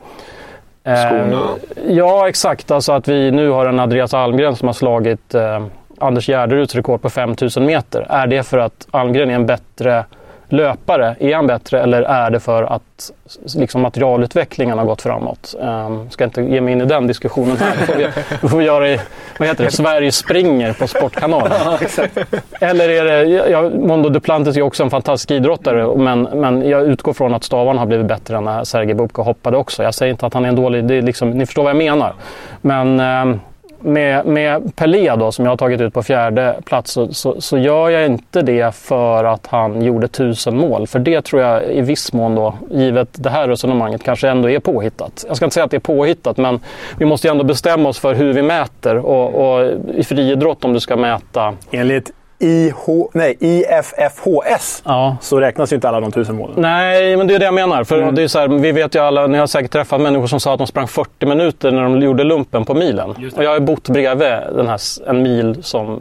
[0.85, 1.43] eh, Skorna.
[1.89, 2.71] Ja, exakt.
[2.71, 5.63] Alltså att vi nu har en Andreas Almgren som har slagit eh,
[5.99, 8.07] Anders Gärderuds rekord på 5000 meter.
[8.09, 10.05] Är det för att Almgren är en bättre
[10.49, 11.17] löpare?
[11.21, 13.11] Är han bättre eller är det för att
[13.55, 15.55] liksom, materialutvecklingen har gått framåt?
[15.61, 17.77] Um, ska inte ge mig in i den diskussionen här.
[17.79, 18.09] Det får vi,
[18.41, 19.01] det får vi göra i
[19.39, 19.71] vad heter det?
[19.71, 21.53] Sverige springer på Sportkanalen.
[22.61, 27.13] Eller är det, ja, Mondo Duplantis är också en fantastisk idrottare men, men jag utgår
[27.13, 29.83] från att stavarna har blivit bättre när Sergej Bubka hoppade också.
[29.83, 31.77] Jag säger inte att han är en dålig, det är liksom, ni förstår vad jag
[31.77, 32.15] menar.
[32.61, 33.41] Men ehm,
[33.81, 37.59] med, med Pelé då, som jag har tagit ut på fjärde plats så, så, så
[37.59, 40.87] gör jag inte det för att han gjorde tusen mål.
[40.87, 44.61] För det tror jag i viss mån då, givet det här resonemanget, kanske ändå är
[44.61, 45.25] påhittat.
[45.29, 46.61] Jag ska inte säga att det är påhittat, men
[46.99, 48.97] vi måste ju ändå bestämma oss för hur vi mäter.
[48.97, 51.55] Och, och i friidrott, om du ska mäta...
[51.71, 55.17] Enligt IH, nej, IFFHS Ja.
[55.21, 56.55] så räknas ju inte alla de tusen målen.
[56.59, 57.85] Nej, men det är det jag menar.
[57.85, 60.41] För det är så här, vi vet ju alla, ni har säkert träffat människor som
[60.41, 63.11] sa att de sprang 40 minuter när de gjorde lumpen på milen.
[63.37, 66.01] Och jag har bott bredvid den här, en mil som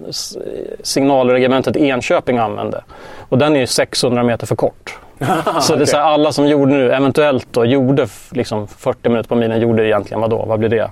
[0.84, 2.84] signalregementet Enköping använde.
[3.30, 5.00] Och den är ju 600 meter för kort.
[5.62, 9.30] så det är så här, alla som gjorde nu, eventuellt då, gjorde liksom 40 minuter
[9.30, 10.46] på milen, gjorde egentligen vad då?
[10.46, 10.92] Vad blir det?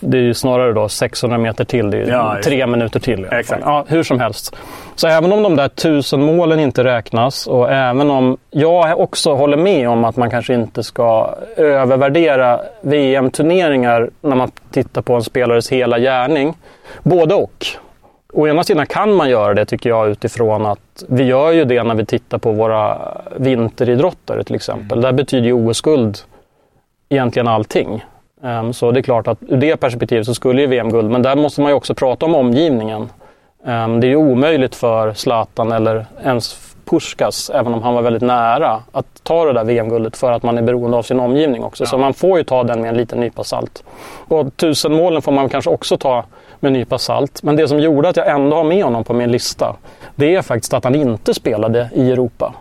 [0.00, 1.90] Det är ju snarare då 600 meter till.
[1.90, 3.26] Det är Ja, tre minuter till.
[3.30, 3.62] Exakt.
[3.64, 4.56] Ja, hur som helst.
[4.94, 9.56] Så även om de där tusen målen inte räknas och även om jag också håller
[9.56, 15.72] med om att man kanske inte ska övervärdera VM-turneringar när man tittar på en spelares
[15.72, 16.54] hela gärning.
[17.02, 17.66] Både och.
[18.32, 21.82] Å ena sidan kan man göra det tycker jag utifrån att vi gör ju det
[21.82, 22.98] när vi tittar på våra
[23.36, 25.00] vinteridrottare till exempel.
[25.00, 26.18] Där betyder ju OS-guld
[27.08, 28.04] egentligen allting.
[28.44, 31.36] Ehm, Så det är klart att ur det perspektivet så skulle ju VM-guld, men där
[31.36, 33.08] måste man ju också prata om omgivningen.
[33.66, 38.22] Ehm, Det är ju omöjligt för Zlatan eller ens Puskas, även om han var väldigt
[38.22, 41.86] nära, att ta det där VM-guldet för att man är beroende av sin omgivning också.
[41.86, 43.84] Så man får ju ta den med en liten nypa salt.
[44.28, 46.24] Och tusenmålen får man kanske också ta
[46.60, 47.42] med en nypa salt.
[47.42, 49.76] Men det som gjorde att jag ändå har med honom på min lista,
[50.14, 52.54] det är faktiskt att han inte spelade i Europa.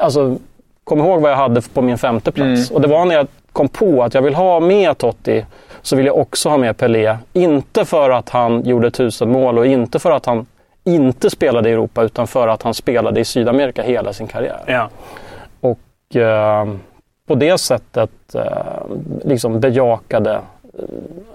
[0.00, 0.36] Alltså,
[0.84, 2.70] kom ihåg vad jag hade på min femte plats.
[2.70, 5.46] Och det var när jag kom på att jag vill ha med Totti
[5.82, 7.16] så vill jag också ha med Pelé.
[7.32, 10.46] Inte för att han gjorde tusen mål och inte för att han
[10.84, 14.62] inte spelade i Europa utan för att han spelade i Sydamerika hela sin karriär.
[14.66, 14.88] Ja.
[15.60, 16.66] Och eh,
[17.26, 18.42] på det sättet eh,
[19.24, 20.40] liksom bejakade, eh,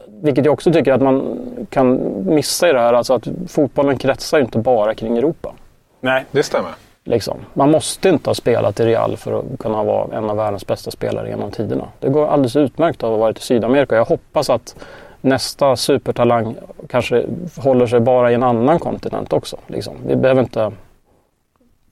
[0.07, 4.37] vilket jag också tycker att man kan missa i det här, alltså att fotbollen kretsar
[4.37, 5.53] ju inte bara kring Europa.
[6.01, 6.25] Nej.
[6.31, 6.71] Det stämmer.
[7.07, 7.37] Liksom.
[7.53, 10.91] Man måste inte ha spelat i Real för att kunna vara en av världens bästa
[10.91, 11.87] spelare genom tiderna.
[11.99, 13.95] Det går alldeles utmärkt att ha varit i Sydamerika.
[13.95, 14.75] Jag hoppas att
[15.21, 16.55] nästa supertalang
[16.89, 17.25] kanske
[17.57, 19.57] håller sig bara i en annan kontinent också.
[19.67, 19.95] Liksom.
[20.07, 20.71] Vi behöver inte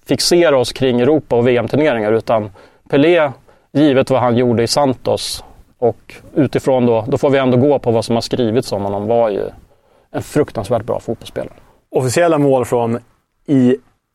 [0.06, 2.52] fixera oss kring Europa och VM-turneringar utan
[2.90, 3.32] Pelé,
[3.72, 5.44] givet vad han gjorde i Santos
[5.78, 9.08] och utifrån då, då får vi ändå gå på vad som har skrivits om honom,
[9.08, 9.44] var ju
[10.12, 11.54] en fruktansvärt bra fotbollsspelare.
[11.90, 13.00] Officiella mål från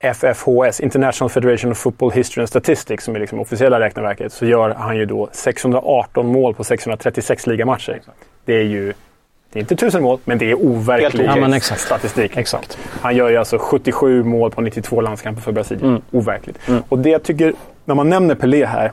[0.05, 4.71] IFFHS, International Federation of Football History and Statistics, som är liksom officiella räkneverket, så gör
[4.71, 8.01] han ju då 618 mål på 636 ligamatcher.
[8.45, 8.93] Det är ju
[9.53, 11.81] det är inte tusen mål, men det är overklig Ja, exakt.
[11.81, 12.37] statistik.
[12.37, 12.79] Exakt.
[13.01, 16.03] Han gör ju alltså 77 mål på 92 landskamper för Brasilien.
[16.11, 16.59] Overkligt.
[16.89, 18.93] Och det jag tycker, när man nämner Pelé här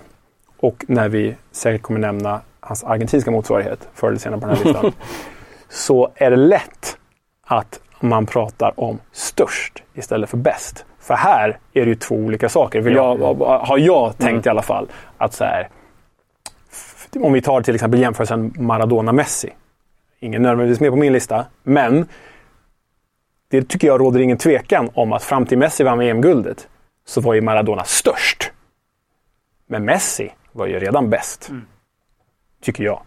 [0.60, 4.66] och när vi säkert kommer nämna hans argentinska motsvarighet förr eller senare på den här
[4.66, 4.92] listan,
[5.70, 6.98] så är det lätt
[7.48, 10.86] att man pratar om störst istället för bäst.
[11.08, 14.62] För här är det ju två olika saker, vill jag, har jag tänkt i alla
[14.62, 14.88] fall.
[15.18, 15.70] Att så här,
[17.20, 19.50] om vi tar till exempel jämförelsen Maradona-Messi.
[20.20, 22.08] Ingen nödvändigtvis med på min lista, men
[23.50, 26.68] det tycker jag råder ingen tvekan om att fram till Messi vann EM-guldet
[27.06, 28.52] så var ju Maradona störst.
[29.68, 31.52] Men Messi var ju redan bäst.
[32.62, 33.02] Tycker jag.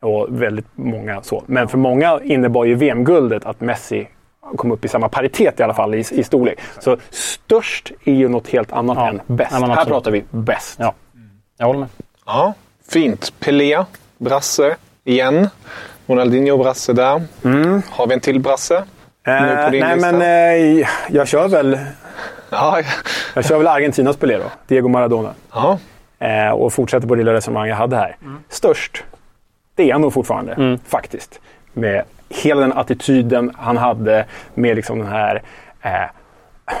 [0.00, 1.42] Och väldigt många så.
[1.46, 4.08] Men för många innebar ju VM-guldet att Messi
[4.56, 6.58] kom upp i samma paritet i alla fall i, i storlek.
[6.78, 9.08] Så störst är ju något helt annat Ja.
[9.08, 9.50] än bäst.
[9.52, 9.88] Ja, Här absolut.
[9.88, 10.76] pratar vi bäst.
[10.78, 10.94] Ja,
[11.58, 11.88] jag håller med.
[12.26, 12.54] Ja,
[12.88, 13.32] fint.
[13.40, 13.84] Pelé,
[14.18, 15.48] brasse igen.
[16.06, 17.22] Ronaldinho brasse där.
[17.90, 18.76] Har vi en till brasse?
[18.76, 18.82] Eh,
[19.24, 19.96] nej, lista.
[20.12, 21.78] men eh, jag kör väl
[22.50, 22.82] Ja,
[23.34, 24.44] jag kör väl Argentinas Pelé då.
[24.66, 25.34] Diego Maradona.
[25.52, 25.78] ja.
[26.18, 28.16] Eh, och fortsätter på det lilla resonemang jag hade här.
[28.48, 29.04] Störst,
[29.74, 30.78] det är han nog fortfarande.
[30.86, 31.40] Faktiskt.
[31.72, 34.24] Med hela den attityden han hade.
[34.54, 35.42] Med liksom den här
[35.82, 35.90] eh,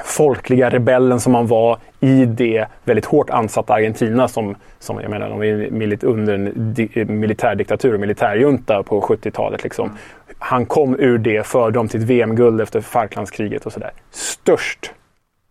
[0.04, 5.28] folkliga rebellen som han var i det väldigt hårt ansatta Argentina som, som jag menar,
[5.28, 9.62] de är milit under en di- militärdiktatur och militärjunta på 70-talet.
[9.64, 9.96] Liksom.
[10.38, 13.90] Han kom ur det, förde dem till ett VM-guld efter Falklandskriget och sådär.
[14.10, 14.92] Störst,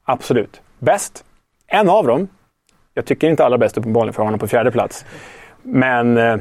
[0.06, 0.62] absolut.
[0.80, 1.24] Bäst,
[1.68, 2.28] en av dem.
[2.94, 5.06] Jag tycker inte allra bäst uppenbarligen för jag har honom på fjärde plats.
[5.64, 6.38] Men eh,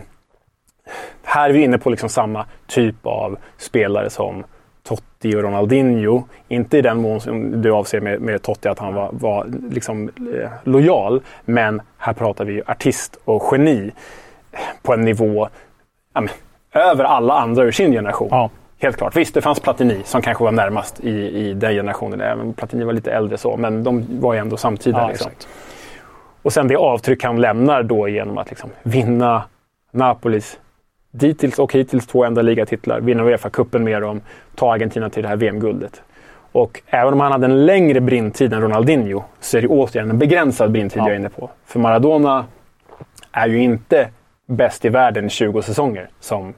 [1.28, 4.44] här är vi inne på liksom samma typ av spelare som
[4.82, 6.22] Totti och Ronaldinho.
[6.48, 10.10] Inte i den mån som du avser med, med Totti att han var, var liksom,
[10.34, 11.22] eh, lojal.
[11.44, 13.90] Men här pratar vi ju artist och geni
[14.82, 15.48] på en nivå
[16.14, 16.30] ja, men,
[16.72, 18.28] över alla andra ur sin generation.
[18.30, 18.50] Ja.
[18.78, 19.16] Helt klart.
[19.16, 22.20] Visst, det fanns Platini som kanske var närmast i, i den generationen.
[22.20, 25.00] Även Platini var lite äldre så, men de var ju ändå samtida.
[25.00, 25.30] Ja, liksom.
[26.42, 29.42] Och sen det avtryck han lämnar då genom att liksom vinna
[29.90, 30.58] Napolis
[31.18, 34.20] dittills och hittills två enda ligatitlar, vinna Uefa-cupen med dem,
[34.54, 36.02] ta Argentina till det här VM-guldet.
[36.52, 40.18] Och även om han hade en längre brintid än Ronaldinho så är det återigen en
[40.18, 41.50] begränsad brintid jag är inne på.
[41.64, 42.46] För Maradona
[43.32, 44.08] är ju inte
[44.46, 46.54] bäst i världen i 20 säsonger som,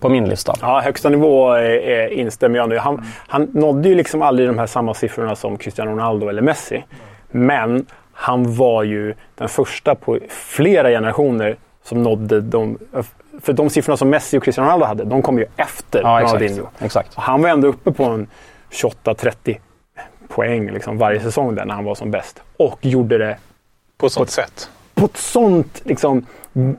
[0.00, 0.54] På min lista.
[0.60, 2.78] Ja, högsta nivå är, är, instämmer jag nu.
[2.78, 6.84] Han, han nådde ju liksom aldrig de här samma siffrorna som Cristiano Ronaldo eller Messi.
[7.30, 12.78] Men han var ju den första på flera generationer som nådde de...
[13.42, 16.66] För de siffrorna som Messi och Cristiano Ronaldo hade, de kom ju efter Ja, Ronaldinho.
[16.78, 17.14] exakt.
[17.14, 18.26] Han var ändå uppe på en
[19.04, 19.56] 28-30
[20.28, 22.42] poäng liksom varje säsong där när han var som bäst.
[22.56, 23.36] Och gjorde det
[23.96, 24.70] På ett sånt sätt.
[24.94, 26.26] på ett sånt liksom,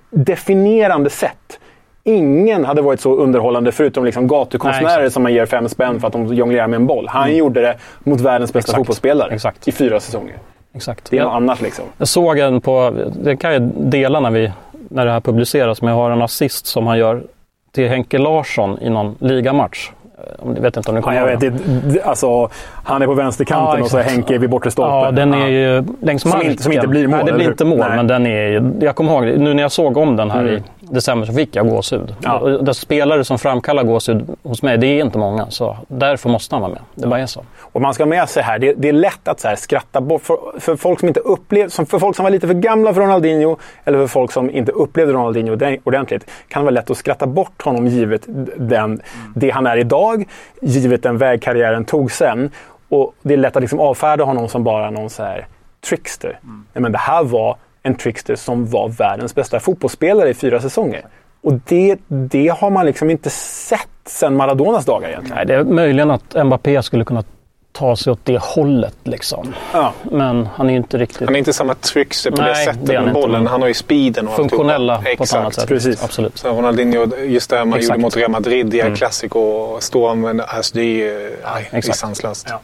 [0.10, 1.60] definierande sätt.
[2.04, 5.00] Ingen hade varit så underhållande förutom liksom Nej, gatukonstnärer.
[5.00, 5.12] Mm.
[5.12, 7.08] som man ger fem spänn för att de jonglerar med en boll.
[7.08, 8.78] Han gjorde det mot världens bästa Exakt.
[8.78, 9.68] fotbollsspelare Exakt.
[9.68, 10.36] i fyra säsonger.
[10.74, 11.10] exakt.
[11.12, 11.86] Det är Jag- något annat liksom.
[11.98, 15.90] Jag såg en på, det kan jag dela när, vi, när det här publiceras, men
[15.90, 17.24] jag har en assist som han gör
[17.72, 19.90] till Henke Larsson i någon ligamatch.
[20.18, 20.24] Eh,
[20.56, 22.50] jag vet inte om ni Ja, kommer jag ihåg vet, det, alltså,
[22.84, 24.04] han är på vänsterkanten Ja, och så är.
[24.04, 24.96] Henke vid bortre stolpen.
[24.98, 26.52] Ja, den är ju längs Som marken.
[26.52, 27.90] inte- som inte blir mål, Nej, det blir inte mål, Nej.
[27.96, 30.54] men den är ju, Jag kommer ihåg, nu när jag såg om den här Mm.
[30.56, 30.62] i
[30.92, 32.16] december så fick jag gåshud.
[32.24, 32.40] Ja.
[32.40, 35.46] Och Det spelare som framkallar gåshud hos mig, det är inte många.
[35.50, 36.82] Så därför måste han vara med.
[36.96, 37.44] Det bara är så.
[37.60, 40.02] Och man ska ha med sig här, det, det är lätt att så här skratta
[40.02, 40.22] bort.
[40.22, 43.02] För, för folk som inte upplevde, som för folk som var lite för gamla för
[43.02, 46.98] Ronaldinho, eller för folk som inte upplevde Ronaldinho ordent- ordentligt, kan det vara lätt att
[46.98, 48.22] skratta bort honom givet
[48.58, 49.02] den,
[49.36, 50.28] det han är idag,
[50.62, 52.52] givet den väg karriären tog sen.
[52.90, 55.48] Och det är lätt att liksom avfärda honom som bara någon så här
[55.90, 56.40] trickster.
[56.74, 61.06] Nej, men det här var en trickster som var världens bästa fotbollsspelare i fyra säsonger.
[61.42, 65.36] Och det, det har man liksom inte sett sedan Maradonas dagar egentligen.
[65.36, 67.24] Nej, det är möjligen att Mbappé skulle kunna
[67.72, 68.96] ta sig åt det hållet.
[69.04, 69.54] Liksom.
[69.74, 69.94] Ja.
[70.12, 72.86] Men han är ju inte riktigt Han är inte samma trickster på Nej, det sättet
[72.86, 73.44] det han med inte, bollen.
[73.44, 75.68] men Han har ju speeden och funktionella på ett annat sätt.
[75.68, 76.04] precis.
[76.04, 76.38] Absolut.
[76.38, 77.90] Så Ronaldinho, just det man Exakt.
[77.96, 81.68] gjorde mot Real Madrid i El Clasico och stå med, alltså det är ju aj,
[81.72, 82.48] det är sanslöst.
[82.50, 82.60] Ja.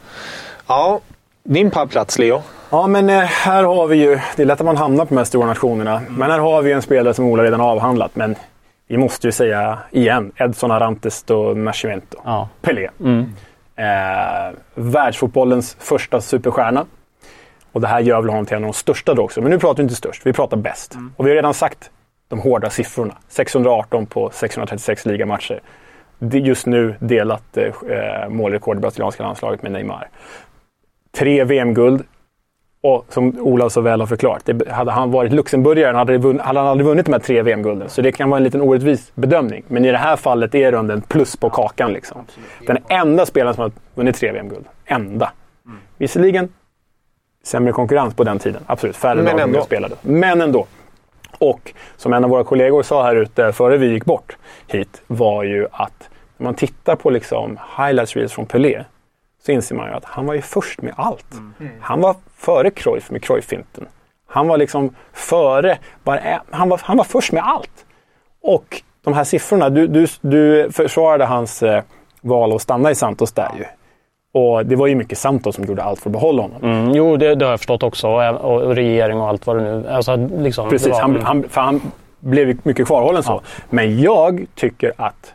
[0.66, 1.00] Ja.
[1.44, 2.42] Din pallplats Leo.
[2.70, 4.20] Ja, men eh, här har vi ju...
[4.36, 6.02] Det är lätt att man hamnar på de här stora nationerna.
[6.08, 8.16] Men här har vi ju en spelare som Ola redan avhandlat.
[8.16, 8.36] Men
[8.88, 10.32] vi måste ju säga igen.
[10.36, 12.18] Edson Arantes do Nascimento.
[12.24, 12.48] Ja.
[12.60, 12.88] Pelé.
[13.00, 13.32] Mm.
[13.76, 16.86] Eh, världsfotbollens första superstjärna.
[17.72, 19.40] Och det här gör väl honom till en av de största då också.
[19.40, 20.96] Men nu pratar vi inte störst, vi pratar bäst.
[21.16, 21.90] Och vi har redan sagt
[22.28, 23.14] de hårda siffrorna.
[23.28, 25.60] 618 på 636 ligamatcher.
[26.18, 30.08] Just nu delat eh, målrekord i brasilianska landslaget med Neymar.
[31.16, 32.04] Tre VM-guld.
[32.82, 36.58] Och som Ola så väl har förklarat, det, hade han varit luxemburgare hade, vunn, hade
[36.58, 37.88] han aldrig vunnit de här tre VM-gulden.
[37.88, 39.64] Så det kan vara en liten orättvis bedömning.
[39.68, 41.92] Men i det här fallet är det ändå en plus på kakan.
[41.92, 42.24] Liksom.
[42.66, 44.64] Den enda spelaren som har vunnit tre VM-guld.
[44.84, 45.32] Enda.
[45.98, 46.48] Visserligen
[47.42, 48.62] sämre konkurrens på den tiden.
[48.66, 49.62] Absolut, färre Men lag ändå.
[49.62, 49.94] spelade.
[50.02, 50.66] Men ändå.
[51.38, 54.36] Och som en av våra kollegor sa här ute före vi gick bort
[54.66, 58.84] hit var ju att när man tittar på liksom highlights reels från Pelé
[59.46, 61.26] så inser man ju att han var ju först med allt.
[61.80, 63.86] Han var före Cruyff med Cruyff-finten.
[64.26, 66.20] Han var liksom före, bara,
[66.50, 67.84] han, var, han var först med allt.
[68.42, 71.82] Och de här siffrorna, du, du, du försvarade hans eh,
[72.20, 73.64] val att stanna i Santos där ju.
[74.40, 76.62] Och det var ju mycket Santos som gjorde allt för att behålla honom.
[76.62, 78.08] Mm, jo, det, det har jag förstått också.
[78.08, 81.20] Och, och, och regering och allt vad det nu alltså, liksom, det Precis, var- han,
[81.22, 81.80] han, för han
[82.20, 83.40] blev ju mycket kvarhållen så.
[83.70, 85.34] Men jag tycker att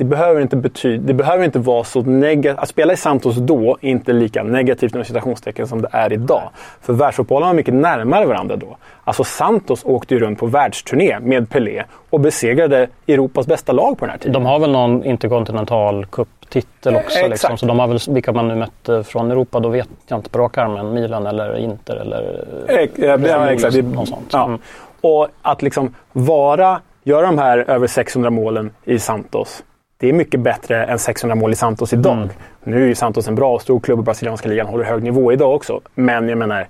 [0.00, 2.58] det behöver inte betyda, det behöver inte vara så negativt.
[2.62, 6.50] Att spela i Santos då är inte lika negativt inom citationstecken som det är idag.
[6.80, 8.76] För världsfotbollen var mycket närmare varandra då.
[9.04, 14.04] Alltså Santos åkte ju runt på världsturné med Pelé och besegrade Europas bästa lag på
[14.04, 14.32] den här tiden.
[14.32, 17.18] De har väl någon interkontinental cuptitel också.
[17.18, 17.58] Eh, Liksom.
[17.58, 20.38] Så de har väl, vilka man nu mötte från Europa, då vet jag inte på
[20.38, 20.94] rak arm.
[20.94, 22.44] Milan eller Inter eller...
[22.68, 23.76] Eh, ja, ja, exakt.
[23.76, 24.28] Något sånt.
[24.32, 24.44] Ja.
[24.44, 24.60] Mm.
[25.00, 29.62] Och att liksom vara, göra de här över 600 målen i Santos.
[30.00, 32.16] Det är mycket bättre än 600 mål i Santos idag.
[32.16, 32.28] Mm.
[32.64, 35.32] Nu är ju Santos en bra och stor klubb i brasilianska ligan håller hög nivå
[35.32, 35.80] idag också.
[35.94, 36.68] Men jag menar,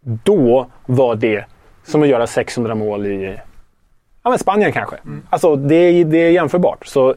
[0.00, 1.44] då var det
[1.84, 3.38] som att göra 600 mål i
[4.22, 4.96] ja, men Spanien kanske.
[5.30, 6.86] Alltså det är, det är jämförbart.
[6.86, 7.14] Så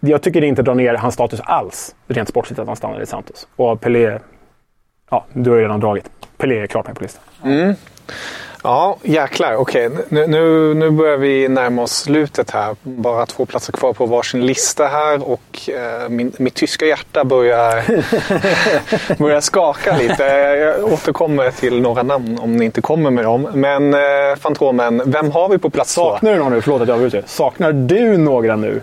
[0.00, 3.06] jag tycker det inte drar ner hans status alls, rent sportsligt, att han stannar i
[3.06, 3.48] Santos.
[3.56, 4.18] Och Pelé,
[5.10, 6.10] ja, du har ju redan dragit.
[6.36, 7.22] Pelé är klart med på listan.
[8.62, 9.54] Ja, jäklar.
[9.54, 12.76] Okej, nu, nu, nu börjar vi närma oss slutet här.
[12.82, 17.84] Bara två platser kvar på varsin lista här och eh, min, mitt tyska hjärta börjar,
[19.18, 20.24] börjar skaka lite.
[20.24, 23.48] Jag återkommer till några namn om ni inte kommer med dem.
[23.54, 24.00] Men eh,
[24.40, 26.02] Fantomen, vem har vi på plats två?
[26.02, 26.62] Saknar du någon nu?
[26.62, 27.22] Förlåt att jag avbryter.
[27.26, 28.80] Saknar du några nu?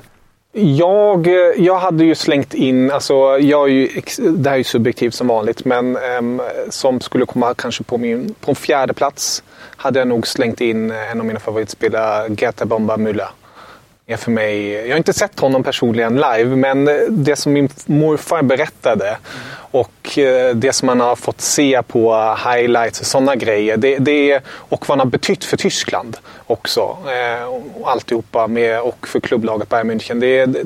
[0.57, 4.63] Jag, eh, jag hade ju slängt in, alltså jag är ju, det här är ju
[4.63, 9.43] subjektivt som vanligt, men ehm, som skulle komma kanske på, min, på en fjärde plats
[9.77, 13.27] hade jag nog slängt in en av mina favoritspelare, Geta Bomba Müller.
[14.07, 17.69] Är för mig, jag har inte sett honom personligen live, men eh, det som min
[17.85, 19.17] morfar berättade
[19.71, 23.77] och eh, det som man har fått se på highlights och sådana grejer.
[23.77, 26.97] Det, det och vad han har betytt för Tyskland också.
[27.07, 27.43] Eh,
[27.81, 30.19] och alltihopa med, och för klubblaget Bayern München.
[30.19, 30.63] Det, det,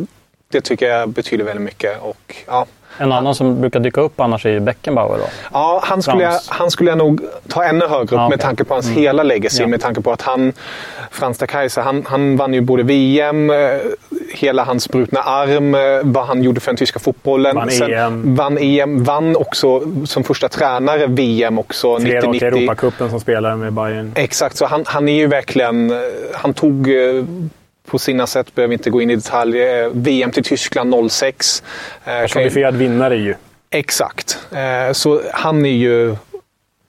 [0.51, 2.01] det tycker jag betyder väldigt mycket.
[2.01, 2.65] Och, ja,
[3.01, 5.17] en annan som brukar dyka upp annars är ju Beckenbauer.
[5.17, 5.23] Då.
[5.53, 8.29] Ja, han skulle, jag, han skulle jag nog ta ännu högre upp Ja, okej.
[8.29, 9.61] med tanke på hans hela legacy.
[9.63, 9.67] Ja.
[9.67, 10.53] Med tanke på att han,
[11.11, 13.57] Frans de Kaiser, han, han vann ju både VM, eh,
[14.33, 17.55] hela hans brutna arm, eh, vad han gjorde för den tyska fotbollen.
[17.55, 18.35] Vann EM.
[18.35, 21.99] Vann EM, vann också som första tränare VM också.
[21.99, 22.43] Tre raka 90-90.
[22.45, 24.11] Europacupen som spelare med Bayern.
[24.15, 25.91] Exakt, så han, han är ju verkligen...
[25.91, 25.97] eh,
[26.33, 26.89] Han tog
[27.89, 31.63] på sina sätt, behöver inte gå in i detalj, eh, VM till Tyskland 06.
[32.05, 33.35] Eh, kan ju- Personifierad vinnare ju.
[33.71, 34.39] Exakt.
[34.51, 36.15] Eh, Så han är ju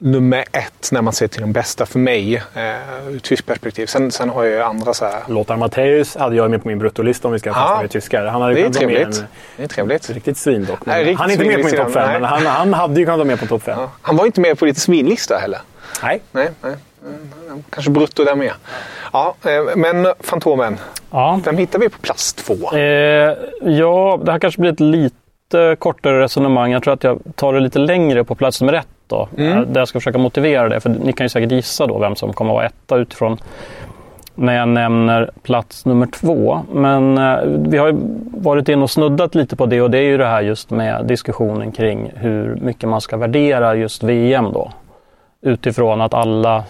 [0.03, 3.87] nummer ett när man ser till de bästa för mig eh, ur tysk perspektiv.
[3.87, 5.23] Sen, sen har jag ju andra så här.
[5.29, 7.83] Lothar Matthäus hade jag med på min bruttolista om vi ska fastna Ja.
[7.83, 8.27] vid tyskar.
[8.27, 9.07] Han hade Det är trevligt.
[9.19, 9.27] en
[9.57, 10.11] Det är trevligt.
[10.11, 10.87] riktigt svin dock.
[10.87, 13.19] Nej, han är inte med på min topp fem, men han, han hade ju kunnat
[13.19, 13.79] vara med på topp fem.
[13.81, 13.91] Ja.
[14.03, 15.61] Han var inte med på ditt svinlista heller.
[16.03, 16.21] Nej.
[16.33, 16.75] Nej, nej.
[17.71, 18.53] Kanske brutto där med.
[19.13, 20.79] Ja, eh, men Fantomen.
[21.11, 21.41] Ja.
[21.45, 22.77] Vem hittar vi på plats två?
[22.77, 26.73] Eh, ja, det här kanske blir ett lite kortare resonemang.
[26.73, 28.87] Jag tror att jag tar det lite längre på plats nummer ett.
[29.07, 29.53] Då, Mm.
[29.59, 30.81] eh, Där jag ska försöka motivera det.
[30.81, 33.39] För ni kan ju säkert gissa då vem som kommer att vara etta utifrån
[34.35, 36.61] när jag nämner plats nummer två.
[36.73, 37.95] Men eh, vi har ju
[38.37, 41.05] varit inne och snuddat lite på det och det är ju det här just med
[41.07, 44.71] diskussionen kring hur mycket man ska värdera just VM då.
[45.43, 46.65] Utifrån att alla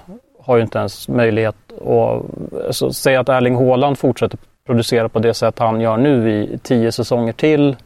[0.51, 2.22] har ju inte ens möjlighet att...
[2.66, 6.92] Alltså, säga att Erling Haaland fortsätter producera på det sätt han gör nu i tio
[6.92, 7.76] säsonger till.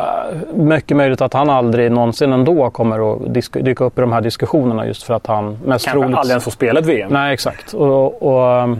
[0.00, 4.20] Uh, mycket möjligt att han aldrig någonsin ändå kommer att dyka upp i de här
[4.20, 6.18] diskussionerna just för att han mest Kanske troligt...
[6.18, 7.12] aldrig ens får spela ett VM.
[7.12, 7.74] Nej, exakt.
[7.74, 8.78] Och, och,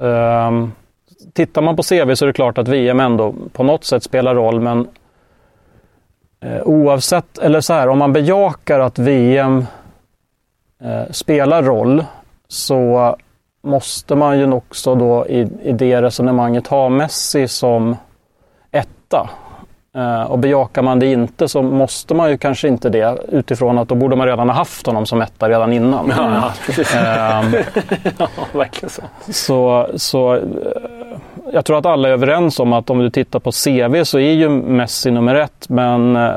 [0.00, 0.72] ehm,
[1.32, 4.34] tittar man på CV så är det klart att VM ändå på något sätt spelar
[4.34, 4.88] roll, men
[6.40, 9.64] eh, oavsett, eller så här, om man bejakar att VM
[10.80, 12.04] eh, spelar roll
[12.48, 13.16] så
[13.62, 17.96] måste man ju också då i, i det resonemanget ha Messi som
[18.70, 19.30] etta.
[19.96, 23.88] Eh, och bejakar man det inte så måste man ju kanske inte det utifrån att
[23.88, 26.08] då borde man redan ha haft honom som etta redan innan.
[26.16, 26.94] Ja, precis.
[26.94, 27.54] Ehm,
[28.18, 29.02] ja, verkligen så.
[29.32, 30.40] så, så eh,
[31.52, 34.32] jag tror att alla är överens om att om du tittar på CV så är
[34.32, 35.68] ju Messi nummer ett.
[35.68, 36.30] Men eh,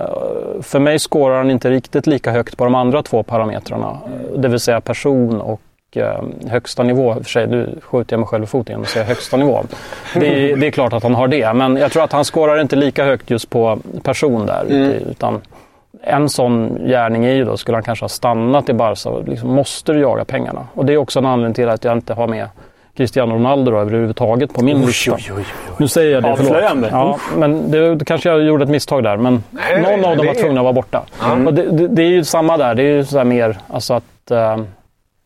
[0.62, 3.98] för mig skårar han inte riktigt lika högt på de andra två parametrarna.
[4.38, 5.62] Det vill säga person och
[5.96, 7.14] eh, högsta nivå.
[7.14, 9.64] För sig, nu skjuter jag mig själv i foten genom att säga högsta nivå.
[10.14, 11.54] Det är, det är klart att han har det.
[11.54, 14.66] Men jag tror att han skårar inte lika högt just på person där.
[15.12, 15.42] Utan
[16.04, 19.94] en sån gärning är ju då, skulle han kanske ha stannat i Barca liksom måste
[19.94, 20.68] du jaga pengarna.
[20.74, 22.48] Och det är också en anledning till att jag inte har med
[23.00, 25.18] Cristiano Ronaldo då, överhuvudtaget på min lista.
[25.78, 26.90] Nu säger jag det, Avslöjande.
[26.92, 29.18] Ja, men det, kanske jag gjorde ett misstag där.
[29.18, 31.04] Men nej, någon nej, av dem var tvungen att vara borta.
[31.46, 32.76] Och det, det, det är ju samma där.
[32.76, 34.58] Det är ju så här mer alltså att eh,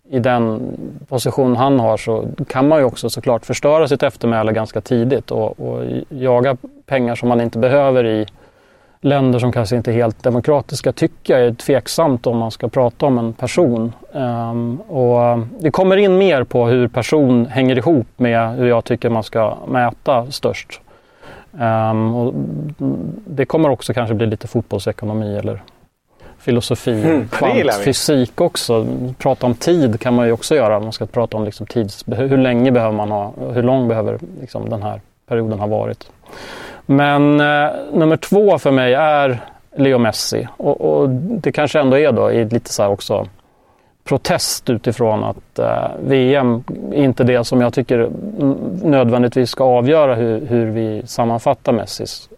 [0.09, 0.61] i den
[1.07, 5.59] position han har så kan man ju också såklart förstöra sitt eftermäle ganska tidigt och,
[5.59, 8.25] och jaga pengar som man inte behöver i
[9.03, 13.05] länder som kanske inte är helt demokratiska tycker jag är tveksamt om man ska prata
[13.05, 13.93] om en person.
[14.13, 19.09] Ehm, och det kommer in mer på hur person hänger ihop med hur jag tycker
[19.09, 20.81] man ska mäta störst.
[21.59, 22.33] Ehm, och
[23.25, 25.63] det kommer också kanske bli lite fotbollsekonomi eller
[26.37, 28.87] filosofi, Mm, kvantfysik också.
[29.17, 30.79] Prata om tid kan man ju också göra.
[30.79, 34.69] Man ska prata om liksom tids, hur länge behöver man ha, hur lång behöver liksom
[34.69, 36.07] den här perioden ha varit.
[36.85, 39.39] Men eh, nummer två för mig är
[39.75, 40.47] Leo Messi.
[40.57, 43.27] Och, och det kanske ändå är då i lite så här också
[44.03, 48.09] protest utifrån att eh, VM är inte det som jag tycker
[48.83, 52.29] nödvändigtvis ska avgöra hur, hur vi sammanfattar Messis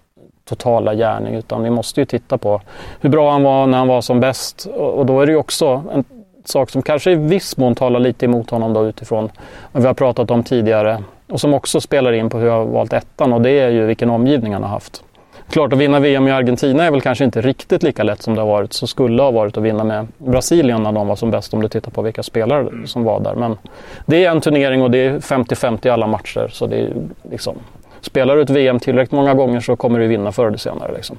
[0.45, 1.35] totala gärning.
[1.35, 2.61] Utan vi måste ju titta på
[3.01, 4.65] hur bra han var när han var som bäst.
[4.65, 6.03] Och, och då är det ju också en
[6.43, 9.29] sak som kanske i viss mån talar lite emot honom då utifrån
[9.71, 11.03] vad vi har pratat om tidigare.
[11.27, 13.85] Och som också spelar in på hur jag har valt ettan och det är ju
[13.85, 15.03] vilken omgivning han har haft.
[15.49, 18.41] Klart att vinna VM i Argentina är väl kanske inte riktigt lika lätt som det
[18.41, 21.53] har varit, så skulle ha varit att vinna med Brasilien när de var som bäst
[21.53, 23.35] om du tittar på vilka spelare som var där.
[23.35, 23.57] Men
[24.05, 26.49] det är en turnering och det är 50-50 i alla matcher.
[26.51, 26.93] Så det är
[27.31, 27.55] liksom,
[28.01, 30.91] spelar du ett VM tillräckligt många gånger så kommer du vinna förr eller senare.
[30.91, 31.17] Liksom.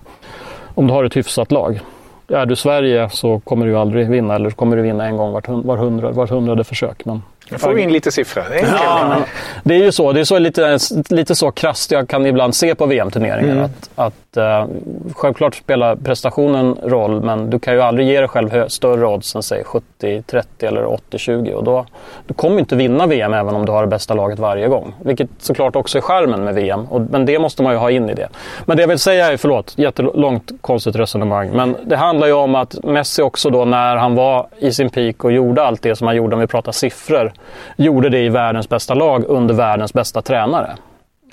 [0.75, 1.81] Om du har ett hyfsat lag.
[2.29, 5.33] Är du Sverige så kommer du aldrig vinna eller så kommer du vinna en gång
[5.33, 7.05] vart, var, hundra, vart hundrade försök.
[7.05, 8.45] Men Nu får vi in lite siffror.
[8.51, 8.75] Det är.
[8.75, 9.25] Ja,
[9.63, 10.13] det är ju så.
[10.13, 10.79] Det är så lite,
[11.09, 13.63] lite så krasst jag kan ibland se på VM-turneringar.
[13.63, 14.67] Att, att, eh,
[15.15, 19.43] självklart spelar prestationen roll, men du kan ju aldrig ge dig själv större odds än
[19.43, 19.63] säg
[20.01, 21.53] 70-30 eller 80-20.
[21.53, 21.87] Och då,
[22.27, 24.95] du kommer inte vinna VM även om du har det bästa laget varje gång.
[25.05, 26.85] Vilket såklart också är skärmen med VM.
[26.85, 28.29] Och, men det måste man ju ha in i det.
[28.65, 31.51] Men det jag vill säga är, förlåt, jättelångt konstigt resonemang.
[31.53, 35.25] Men det handlar ju om att Messi också då när han var i sin peak
[35.25, 37.33] och gjorde allt det som han gjorde om vi pratar siffror.
[37.77, 40.77] Gjorde det i världens bästa lag under världens bästa tränare.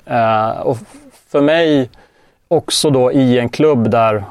[0.06, 0.78] Eh, och
[1.28, 1.90] för mig
[2.48, 4.24] också då i en klubb där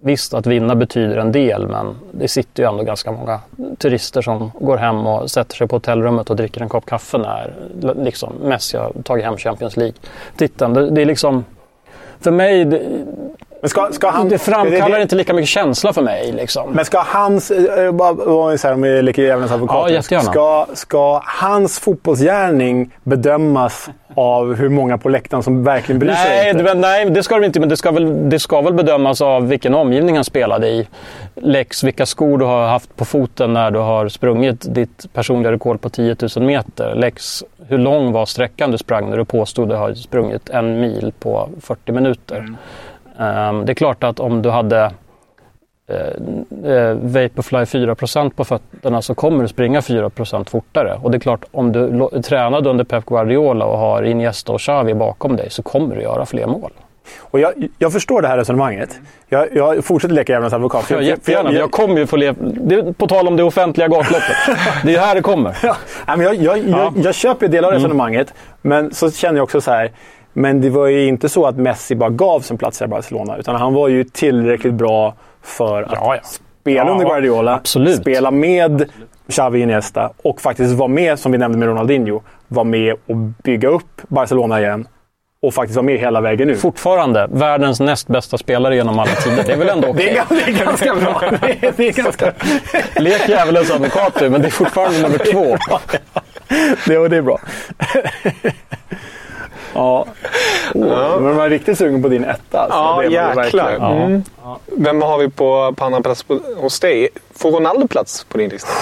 [0.00, 3.40] visst att vinna betyder en del men det sitter ju ändå ganska många
[3.78, 7.54] turister som går hem och sätter sig på hotellrummet och dricker en kopp kaffe när
[8.04, 10.74] liksom, Messi har tagit hem Champions League-titeln.
[10.74, 11.44] Det, det är liksom
[12.20, 12.82] för mig, det,
[13.60, 16.32] men ska, ska han, det framkallar det- det- inte lika mycket känsla för mig.
[16.32, 16.70] Liksom.
[16.72, 19.76] Men ska hans, eh, bara- bara så här, om vi leker djävulens advokat.
[19.90, 20.30] Ja, jättegärna.
[20.30, 26.28] ska, ska hans fotbollsgärning bedömas av hur många på läktaren som verkligen bryr sig?
[26.28, 26.62] Nej, inte?
[26.62, 27.60] det, nej, det ska det inte.
[27.60, 30.88] Men det ska, väl, det ska väl bedömas av vilken omgivning han spelade i.
[31.34, 35.80] Lex, vilka skor du har haft på foten när du har sprungit ditt personliga rekord
[35.80, 36.94] på 10 000 meter.
[36.94, 40.80] Lex, hur lång var sträckan du sprang när du påstod att du har sprungit en
[40.80, 42.36] mil på 40 minuter.
[42.36, 42.56] Ehm,
[43.64, 44.90] det är klart att om du hade
[45.88, 50.98] eh, eh, Vaporfly 4% på fötterna så kommer du springa 4% fortare.
[51.02, 54.94] Och det är klart, om du tränade under Pep Guardiola och har Iniesta och Xavi
[54.94, 56.70] bakom dig så kommer du göra fler mål.
[57.20, 58.98] Och jag, jag förstår det här resonemanget.
[59.28, 60.84] Jag, jag fortsätter leka djävulens advokat.
[60.84, 62.36] för Ja, jag- för jättegärna, men jag kommer ju få leva...
[62.92, 64.36] På tal om det offentliga gatloppet.
[64.84, 65.56] Det är här det kommer.
[65.62, 66.62] Ja, men jag, jag, Ja.
[66.62, 66.70] Mm.
[66.70, 69.90] jag, jag köper delar av resonemanget, men så känner jag också så här.
[70.38, 73.56] Men det var ju inte så att Messi bara gav sin plats i Barcelona, utan
[73.56, 76.20] han var ju tillräckligt bra för att Ja, ja.
[76.60, 78.00] spela Ja, under Guardiola, absolut.
[78.00, 78.84] spela med
[79.28, 83.68] Xavi Iniesta och faktiskt vara med, som vi nämnde med Ronaldinho, vara med och bygga
[83.68, 84.88] upp Barcelona igen
[85.42, 86.60] och faktiskt vara med hela vägen ut.
[86.60, 89.42] Fortfarande världens näst bästa spelare genom alla tider.
[89.46, 90.08] Det är väl ändå Det okej?
[90.16, 91.20] är, gan- det är ganska bra.
[91.40, 92.32] Det är, det är ganska...
[92.96, 95.56] Lek djävulens advokat du, men det är fortfarande nummer två.
[96.86, 97.38] det, det är bra.
[99.76, 100.06] Ja.
[100.74, 102.60] Oh, men man är riktigt sugen på din etta.
[102.60, 102.78] Alltså.
[102.78, 103.72] Ja, det jäklar.
[103.72, 104.22] Mm.
[104.66, 107.08] Vem har vi på, på annan plats på, hos dig?
[107.34, 108.72] Får Ronaldo plats på din lista?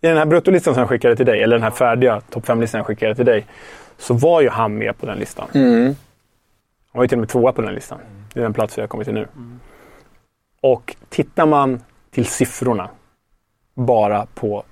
[0.00, 2.78] I den här bruttolistan som jag skickade till dig, eller den här färdiga topp 5-listan
[2.78, 3.46] jag skickade till dig,
[3.98, 5.48] så var ju han med på den listan.
[5.54, 5.84] Mm.
[5.84, 5.94] Han
[6.98, 7.98] var ju till och med tvåa på den listan.
[8.34, 9.28] Det är den plats vi har kommit till nu.
[10.60, 11.80] Och tittar man
[12.10, 12.88] till siffrorna,
[13.74, 14.64] bara på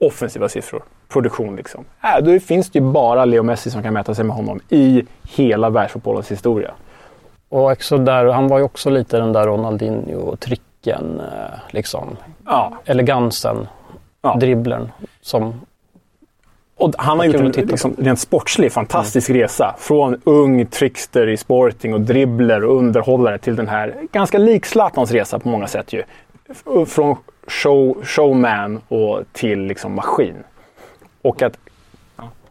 [0.00, 1.84] offensiva siffror, produktion liksom.
[2.02, 5.06] Äh, då finns det ju bara Leo Messi som kan mäta sig med honom i
[5.36, 6.70] hela världsfotbollens historia.
[7.48, 11.20] Och också där, han var ju också lite den där Ronaldinho-tricken.
[11.20, 12.16] eh, Liksom.
[12.46, 12.72] Ja.
[12.84, 13.68] Elegansen,
[14.22, 14.34] Ja.
[14.40, 14.92] dribblen.
[15.20, 15.60] Som,
[16.76, 19.74] Och han har gjort en liksom, rent sportslig fantastisk resa.
[19.78, 25.10] Från ung trickster i Sporting och dribbler och underhållare till den här ganska lik Zlatans
[25.12, 26.02] resa på många sätt ju.
[26.86, 30.34] Från show, showman och till liksom maskin.
[31.22, 31.58] Och att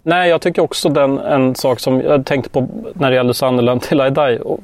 [0.04, 3.82] nej, jag tycker också den, en sak som jag tänkte på när det gällde Sunderland
[3.82, 4.40] till I die.
[4.40, 4.60] Och,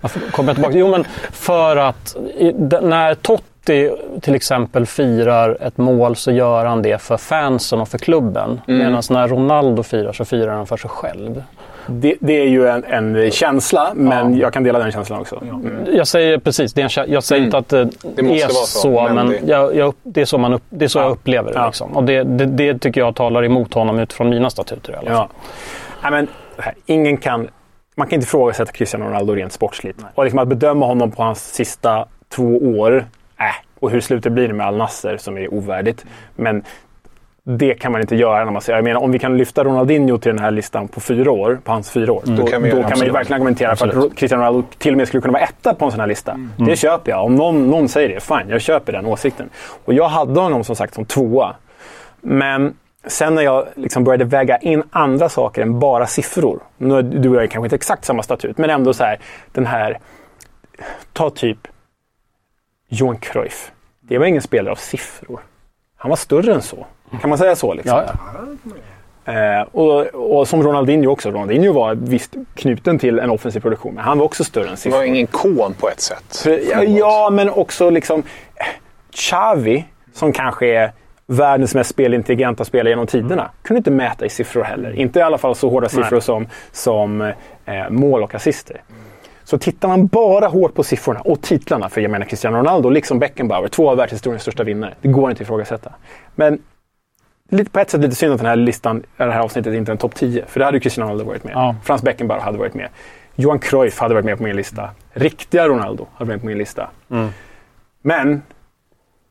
[0.00, 0.78] varför kommer jag tillbaka?
[0.78, 2.52] Jo, men för att i,
[2.82, 7.98] när Totti till exempel firar ett mål så gör han det för fansen och för
[7.98, 8.60] klubben.
[8.66, 11.42] Medan när Ronaldo firar så firar han för sig själv.
[11.86, 15.42] Det, det är ju en, en känsla, men jag kan dela den känslan också.
[15.42, 15.76] Mm.
[15.94, 18.66] Jag säger precis, det är en, jag säger inte att det, Det måste är vara
[18.66, 21.02] så, så, men det- jag, jag, det är så, man upp, det är så Ja.
[21.02, 21.58] jag upplever det.
[21.58, 21.66] Ja.
[21.66, 21.96] Liksom.
[21.96, 25.14] Och det, det, det tycker jag talar emot honom utifrån mina statuter i alla fall.
[25.16, 25.28] Ja.
[26.02, 26.28] Nej, men,
[26.58, 27.48] här, ingen kan,
[27.94, 29.98] man kan inte ifrågasätta Cristiano Ronaldo rent sportsligt.
[30.14, 33.06] Och liksom att bedöma honom på hans sista två år,
[33.38, 33.44] äh,
[33.80, 36.04] och hur slutet blir med Al Nasser som är ovärdigt.
[36.36, 36.64] Men
[37.44, 40.18] det kan man inte göra när man säger, jag menar om vi kan lyfta Ronaldinho
[40.18, 42.62] till den här listan på fyra år, på hans fyra år, då, då kan kan,
[42.62, 45.20] vi göra det, man ju verkligen argumentera för att Cristiano Ronaldo till och med skulle
[45.20, 46.38] kunna vara etta på en sån här lista.
[46.56, 47.24] Det köper jag.
[47.24, 49.50] Om någon, någon säger det, fine, jag köper den åsikten.
[49.84, 51.54] Och jag hade honom som sagt som tvåa.
[52.20, 52.74] Men
[53.06, 56.60] sen när jag liksom började väga in andra saker än bara siffror.
[56.76, 59.18] Nu är du och jag kanske inte exakt samma statut, men ändå så här.
[59.52, 59.98] Den här,
[61.12, 61.58] ta typ
[62.88, 63.70] Johan Cruyff.
[64.00, 65.40] Det var ingen spelare av siffror.
[65.96, 66.86] Han var större än så.
[67.20, 67.74] Kan man säga så?
[67.74, 67.96] Liksom?
[67.96, 68.04] Ja,
[69.24, 69.32] ja.
[69.32, 70.00] Eh, och,
[70.38, 71.30] och som Ronaldinho också.
[71.30, 74.76] Ronaldinho var visst knuten till en offensiv produktion, men han var också större än Det
[74.76, 74.98] siffror.
[74.98, 76.36] var ingen kon på ett sätt.
[76.42, 78.22] För, ja, ja, men också liksom
[79.14, 79.84] Xavi,
[80.14, 80.92] som kanske är
[81.26, 84.92] världens mest spelintelligenta spelare genom tiderna, kunde inte mäta i siffror heller.
[84.92, 87.20] Inte i alla fall så hårda siffror som, som
[87.64, 88.82] eh, mål och assister.
[89.44, 93.18] Så tittar man bara hårt på siffrorna och titlarna, för jag menar Cristiano Ronaldo, liksom
[93.18, 94.94] Beckenbauer, två av världshistoriens största vinnare.
[95.00, 95.92] Det går inte att ifrågasätta.
[96.34, 96.58] Men
[97.52, 99.92] lite, på ett sätt lite synd att den här listan, det här avsnittet inte är
[99.92, 100.44] en topp 10.
[100.46, 101.52] För det hade ju Cristiano Ronaldo varit med.
[101.54, 101.76] Ja.
[101.84, 102.88] Frans Beckenbauer hade varit med.
[103.34, 104.90] Johan Cruyff hade varit med på min lista.
[105.12, 106.90] Riktiga Ronaldo hade varit med på min lista.
[108.02, 108.42] Men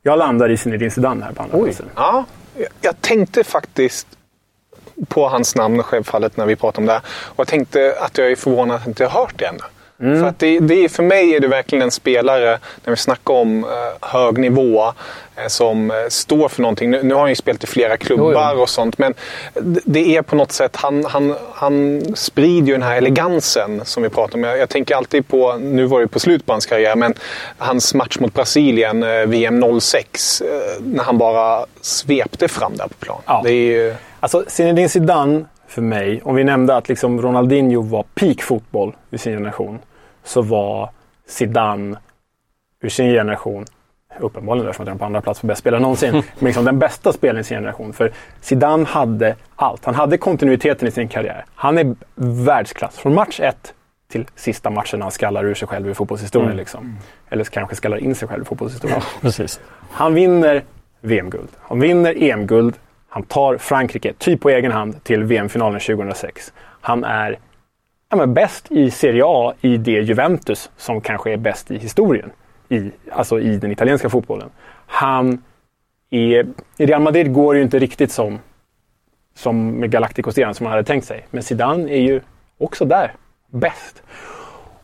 [0.01, 1.85] jag landar i Zinedine Zidane här på andra platsen.
[1.95, 2.25] Ja,
[2.81, 4.07] jag- tänkte faktiskt
[5.07, 7.01] på hans namn självfallet när vi pratade om det här.
[7.25, 9.59] Och jag tänkte att jag är förvånad att jag inte har hört det ännu.
[10.01, 13.63] För, att det, det, för mig är det verkligen en spelare, när vi snackar om
[13.63, 14.83] eh, hög nivå,
[15.35, 16.91] eh, som eh, står för någonting.
[16.91, 19.13] Nu, nu har han ju spelat i flera klubbar och sånt, men
[19.85, 24.09] det, är på något sätt, han, han, han sprider ju den här elegansen som vi
[24.09, 24.43] pratar om.
[24.43, 27.13] Jag, jag tänker alltid på, nu var det på slut på hans karriär, men
[27.57, 30.47] hans match mot Brasilien, VM 06, eh,
[30.79, 33.21] när han bara svepte fram där på plan.
[33.25, 33.41] Ja.
[33.43, 33.95] Det är ju...
[34.19, 39.17] Alltså Zinedine Zidane för mig, om vi nämnde att liksom Ronaldinho var peak fotboll i
[39.17, 39.79] sin generation,
[40.23, 40.89] så var
[41.27, 41.97] Zidane
[42.81, 43.65] ur sin generation,
[44.19, 47.13] uppenbarligen eftersom han är på andra plats för bäst spelare någonsin, men liksom den bästa
[47.13, 47.93] spelaren i sin generation.
[47.93, 48.11] För
[48.41, 49.85] Zidane hade allt.
[49.85, 51.45] Han hade kontinuiteten i sin karriär.
[51.55, 51.95] Han är
[52.45, 52.97] världsklass.
[52.97, 53.73] Från match ett
[54.11, 56.57] till sista matchen när han skallar ur sig själv i fotbollshistorien.
[56.57, 56.97] Liksom.
[57.29, 59.01] Eller kanske skallar in sig själv i fotbollshistorien.
[59.21, 59.59] Precis.
[59.91, 60.63] Han vinner
[61.01, 61.49] VM-guld.
[61.61, 62.75] Han vinner EM-guld.
[63.09, 66.53] Han tar Frankrike, typ på egen hand, till VM-finalen 2006.
[66.81, 67.39] Han är
[68.11, 72.31] ja, men bäst i Serie A i det Juventus som kanske är bäst i historien.
[72.69, 74.49] I, alltså i den italienska fotbollen.
[74.85, 75.43] Han
[76.09, 76.47] är...
[76.77, 78.39] I Real Madrid går det ju inte riktigt som,
[79.35, 81.27] som med Galacticos som man hade tänkt sig.
[81.29, 82.21] Men Zidane är ju
[82.57, 83.13] också där.
[83.47, 84.03] Bäst.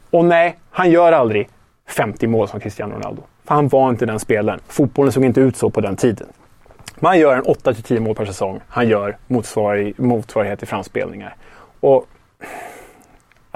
[0.09, 1.49] Och nej, han gör aldrig
[1.88, 3.23] 50 mål som Cristiano Ronaldo.
[3.45, 4.59] För han var inte den spelaren.
[4.67, 6.28] Fotbollen såg inte ut så på den tiden.
[6.99, 8.59] Man gör en 8-10 mål per säsong.
[8.67, 11.36] Han gör motsvarig, motsvarighet till framspelningar.
[11.80, 12.07] Och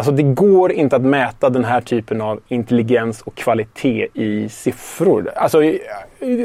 [0.01, 5.31] Alltså det går inte att mäta den här typen av intelligens och kvalitet i siffror.
[5.35, 5.57] Alltså,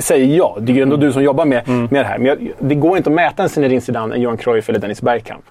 [0.00, 0.56] säger jag.
[0.60, 2.18] Det är ju ändå du som jobbar med, med det här.
[2.18, 5.02] Men jag, det går inte att mäta en Zinedine Zidane, en Johan Cruyff eller Dennis
[5.02, 5.44] Bergkamp.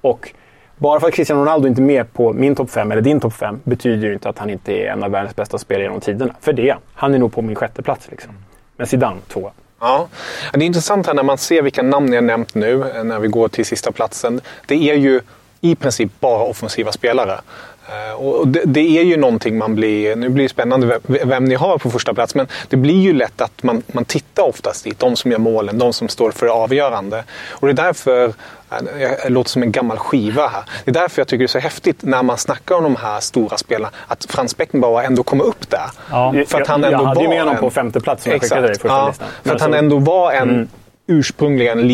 [0.00, 0.34] Och
[0.76, 3.34] bara för att Cristiano Ronaldo inte är med på min topp 5 eller din topp
[3.34, 6.34] 5 betyder ju inte att han inte är en av världens bästa spelare genom tiderna.
[6.40, 7.14] För det han.
[7.14, 8.32] Är nog på min sjätte plats liksom.
[8.76, 9.50] Men Zidane, tvåa.
[9.80, 10.08] Ja.
[10.52, 13.28] Det är intressant här när man ser vilka namn jag nämnt nu, eh, när vi
[13.28, 14.40] går till sista platsen.
[14.66, 15.20] Det är ju
[15.60, 17.40] i princip bara offensiva spelare.
[17.88, 20.16] Eh, Och det, det är ju någonting man blir...
[20.16, 23.12] Nu blir det spännande vem, vem ni har på första plats, men det blir ju
[23.12, 24.98] lätt att man, man tittar oftast dit.
[24.98, 27.24] De som gör målen, de som står för det avgörande.
[27.50, 28.24] Och det är därför...
[28.70, 30.62] eh, Jag låter som en gammal skiva här.
[30.84, 33.20] Det är därför jag tycker det är så häftigt när man snackar om de här
[33.20, 35.90] stora spelarna, att Frans Beckenbauer ändå kommer upp där.
[36.10, 36.34] Ja.
[36.46, 38.40] För att han ändå jag hade ju med honom en- på femte plats som jag
[38.42, 39.28] skickade dig första ja, listan.
[39.44, 40.68] För att han ändå var en Mm.
[41.06, 41.88] ursprungligen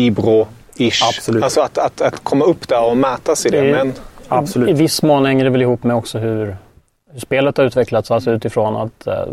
[0.79, 1.03] Libro-ish.
[1.17, 1.43] Absolut.
[1.43, 3.61] Alltså att, att, att komma upp där och mäta sig det.
[3.61, 3.93] Det Men
[4.27, 4.69] Absolut.
[4.69, 6.55] I viss mån hänger det väl ihop med också hur,
[7.11, 8.11] hur spelet har utvecklats.
[8.11, 9.25] Alltså utifrån att eh,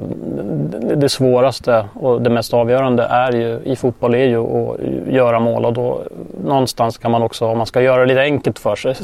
[0.97, 4.81] det, svåraste och det mest avgörande är ju, i fotboll är ju att
[5.13, 5.65] göra mål.
[5.65, 6.03] Och då
[6.45, 8.95] någonstans kan man också, om man ska göra det lite enkelt för sig,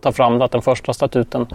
[0.00, 1.46] ta fram att den första statuten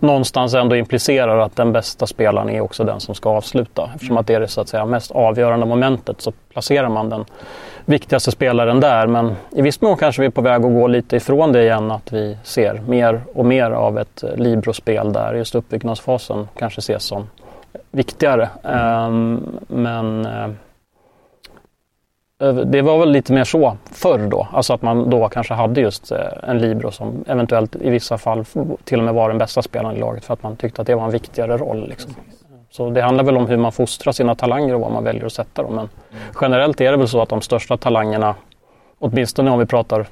[0.00, 3.90] någonstans ändå implicerar att den bästa spelaren är också den som ska avsluta.
[3.94, 7.24] Eftersom att det är det så att säga mest avgörande momentet så placerar man den
[7.84, 9.06] viktigaste spelaren där.
[9.06, 11.90] Men i viss mån kanske vi är på väg att gå lite ifrån det igen.
[11.90, 17.02] Att vi ser mer och mer av ett eh, Libro-spel där just uppbyggnadsfasen kanske ses
[17.02, 17.26] som
[17.90, 18.48] viktigare.
[18.62, 20.50] Um, men uh,
[22.54, 24.48] det var väl lite mer så förr då.
[24.52, 28.44] Alltså att man då kanske hade just uh, en Libro som eventuellt i vissa fall
[28.84, 30.94] till och med var den bästa spelaren i laget för att man tyckte att det
[30.94, 31.88] var en viktigare roll.
[31.88, 32.14] Liksom.
[32.76, 35.32] Så det handlar väl om hur man fostrar sina talanger och vad man väljer att
[35.32, 35.74] sätta dem.
[35.74, 35.88] Men
[36.40, 38.34] generellt är det väl så att de största talangerna,
[38.98, 40.06] åtminstone om vi pratar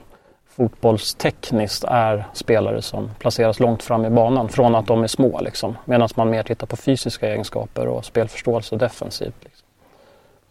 [0.57, 5.41] fotbollstekniskt, är spelare som placeras långt fram i banan från att de är små.
[5.41, 5.77] Liksom.
[5.85, 9.35] Medan man mer tittar på fysiska egenskaper och spelförståelse defensivt.
[9.45, 9.67] Liksom.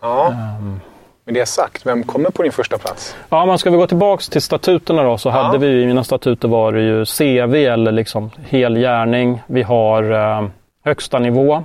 [0.02, 0.80] ja, Ehm,
[1.26, 3.16] med det sagt, vem kommer på din första plats?
[3.30, 5.34] Ja, men ska vi gå tillbaks till statuterna då så Ja.
[5.34, 9.42] hade vi i mina statuter var det ju CV eller liksom hel gärning.
[9.48, 10.48] Vi har eh,
[10.86, 11.64] högsta nivå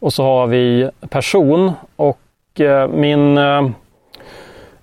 [0.00, 3.68] och så har vi person och eh, min eh,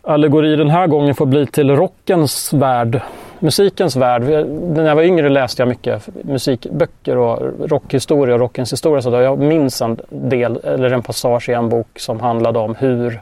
[0.01, 3.01] allegori den här gången får bli till rockens värld,
[3.39, 4.22] musikens värld.
[4.47, 7.39] När jag var yngre läste jag mycket musikböcker och
[7.70, 9.01] rockhistoria och rockens historia.
[9.01, 13.22] Så jag minns en del, eller en passage i en bok som handlade om hur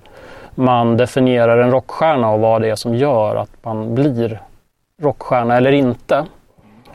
[0.56, 4.40] man definierar en rockstjärna och vad det är som gör att man blir
[5.02, 6.26] rockstjärna eller inte.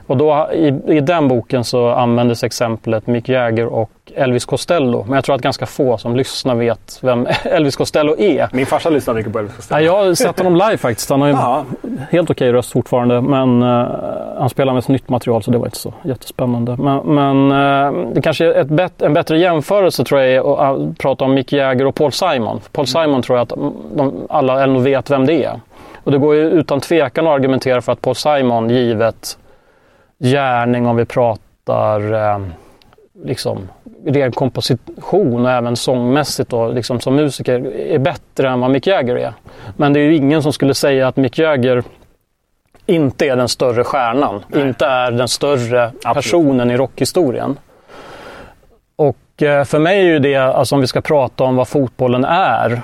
[0.09, 5.04] Och då, i, I den boken så användes exemplet Mick Jagger och Elvis Costello.
[5.09, 8.48] Men jag tror att ganska få som lyssnar vet vem Elvis Costello är.
[8.52, 9.80] Min farsa lyssnar mycket på Elvis Costello.
[9.80, 11.11] Ja, jag har sett honom live faktiskt.
[11.11, 11.64] Han har ju Ja.
[12.11, 13.20] helt okej röst fortfarande.
[13.20, 13.86] Men eh,
[14.38, 16.76] han spelar med så nytt material så det var inte så jättespännande.
[16.78, 20.78] Men, men eh, det kanske är ett bet- en bättre jämförelse tror jag är att
[20.78, 22.61] uh, prata om Mick Jagger och Paul Simon.
[22.72, 23.59] Paul Simon tror jag att
[23.96, 25.61] de, alla vet vem det är.
[26.04, 29.38] Och det går ju utan tvekan att argumentera för att Paul Simon, givet
[30.19, 32.41] gärning om vi pratar eh,
[33.25, 33.69] liksom
[34.07, 39.16] ren komposition och även sångmässigt och liksom som musiker är bättre än vad Mick Jagger
[39.16, 39.33] är.
[39.77, 41.83] Men det är ju ingen som skulle säga att Mick Jagger
[42.87, 47.59] inte är den större stjärnan, inte är den större personen i rockhistorien.
[48.97, 52.25] Och eh, för mig är ju det, alltså om vi ska prata om vad fotbollen
[52.25, 52.83] är,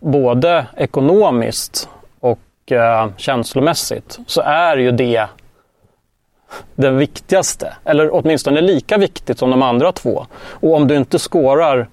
[0.00, 1.88] både ekonomiskt
[2.20, 5.26] och eh, känslomässigt, så är ju det
[6.74, 7.72] den viktigaste.
[7.84, 10.26] Eller åtminstone lika viktigt som de andra två.
[10.44, 11.88] Och om du inte skårar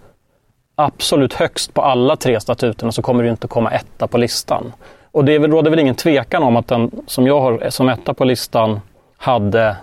[0.76, 4.74] absolut högst på alla tre statuterna så kommer du inte komma etta på listan.
[5.12, 8.26] Och det råder väl ingen tvekan om att den som jag har som etta på
[8.26, 8.82] listan
[9.18, 9.76] hade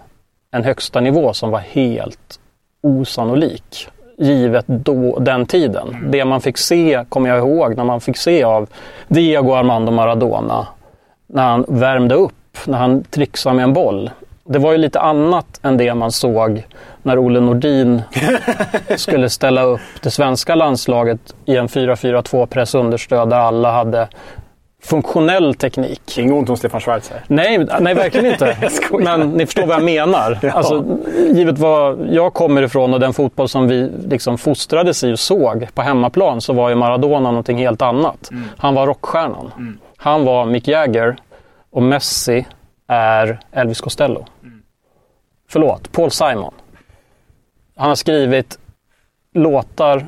[0.51, 2.41] en högsta nivå som var helt
[2.83, 3.89] osannolik.
[4.19, 5.97] Givet då, den tiden.
[6.11, 8.69] Det man fick se, kommer jag ihåg, när man fick se av
[9.09, 10.67] Diego Armando Maradona.
[11.27, 14.11] När han värmde upp, när han trixade med en boll.
[14.49, 16.67] Det var ju lite annat än det man såg
[17.03, 18.03] när Olle Nordin
[18.97, 24.09] skulle ställa upp det svenska landslaget i en 4-4-2 pressunderstöd där alla hade
[24.83, 26.19] funktionell teknik.
[26.19, 27.21] Inget ont om Stefan Schwarz här.
[27.27, 28.57] Nej, nej verkligen inte.
[28.91, 30.39] Men ni förstår vad jag menar.
[30.53, 30.85] Alltså,
[31.33, 35.67] givet var jag kommer ifrån och den fotboll som vi liksom fostrades i och såg
[35.75, 38.31] på hemmaplan så var ju Maradona någonting helt annat.
[38.57, 39.79] Han var rockstjärnan.
[39.97, 41.17] Han var Mick Jagger
[41.71, 42.47] och Messi
[42.87, 44.25] är Elvis Costello.
[45.49, 46.55] Förlåt, Paul Simon.
[47.77, 48.59] Han har skrivit
[49.33, 50.07] låtar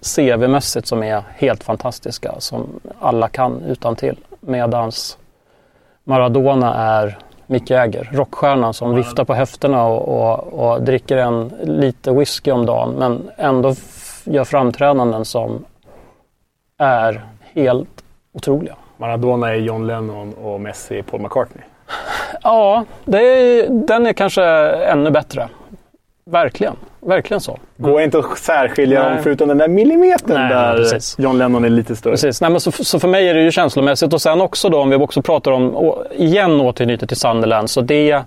[0.00, 4.16] CV-mässigt som är helt fantastiska, som alla kan utan till.
[4.40, 5.18] Medans
[6.04, 12.12] Maradona är Mick Jagger, rockstjärnan som viftar på höfterna och, och, och dricker en lite
[12.12, 13.74] whisky om dagen men ändå
[14.24, 15.64] gör framträdanden som
[16.78, 18.76] är helt otroliga.
[19.00, 21.64] Maradona är John Lennon och Messi är Paul McCartney.
[22.42, 25.48] Ja, är, den är kanske ännu bättre.
[26.24, 27.58] Verkligen, verkligen så.
[27.76, 31.18] Går inte att särskilja dem förutom den där millimetern Nej, där precis.
[31.18, 32.12] John Lennon är lite större.
[32.12, 32.40] Precis.
[32.40, 34.90] Nej, men så, så för mig är det ju känslomässigt och sen också då om
[34.90, 38.22] vi också pratar om, igen återknyter till Sunderland, så det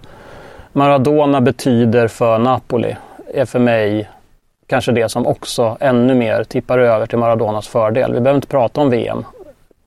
[0.72, 2.96] Maradona betyder för Napoli
[3.34, 4.10] är för mig
[4.68, 8.14] kanske det som också ännu mer tippar över till Maradonas fördel.
[8.14, 9.26] Vi behöver inte prata om VM.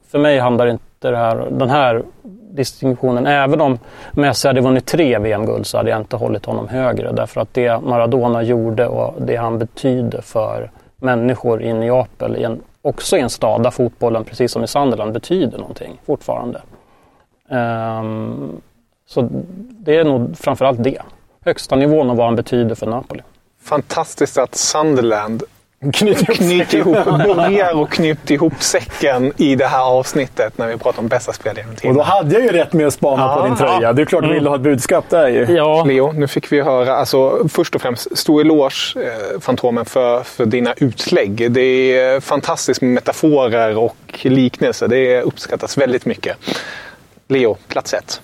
[0.09, 2.03] För mig handlar inte det här, den här
[2.51, 3.79] distinktionen, även om
[4.13, 7.13] Messi hade vunnit tre VM-guld så hade jag inte hållit honom högre.
[7.13, 12.63] Därför att det Maradona gjorde och det han betyder för människor i Neapel, i en,
[12.83, 16.63] också i en stad där fotbollen, precis som i Sunderland, betyder någonting fortfarande.
[17.49, 18.61] Um,
[19.07, 19.29] så
[19.71, 21.03] det är nog framförallt det.
[21.45, 23.23] Högsta nivån och vad han betyder för Napoli.
[23.63, 25.43] Fantastiskt att Sunderland
[25.93, 31.09] knyter ihop, börjar och knyter ihop säcken i det här avsnittet när vi pratar om
[31.09, 31.97] bästa spelare genom Och tiden.
[31.97, 33.93] då hade jag ju rätt med att spana Ja, på din tröja.
[33.93, 35.45] Det är klart du ville ha ett budskap där ju.
[35.45, 40.23] Ja, Leo, nu fick vi höra, alltså först och främst, stor eloge, eh, Fantomen, för,
[40.23, 41.53] för dina utlägg.
[41.53, 44.89] Det är fantastiskt med metaforer och liknelser.
[44.89, 46.37] Det uppskattas väldigt mycket.
[47.29, 48.21] Leo, plats ett.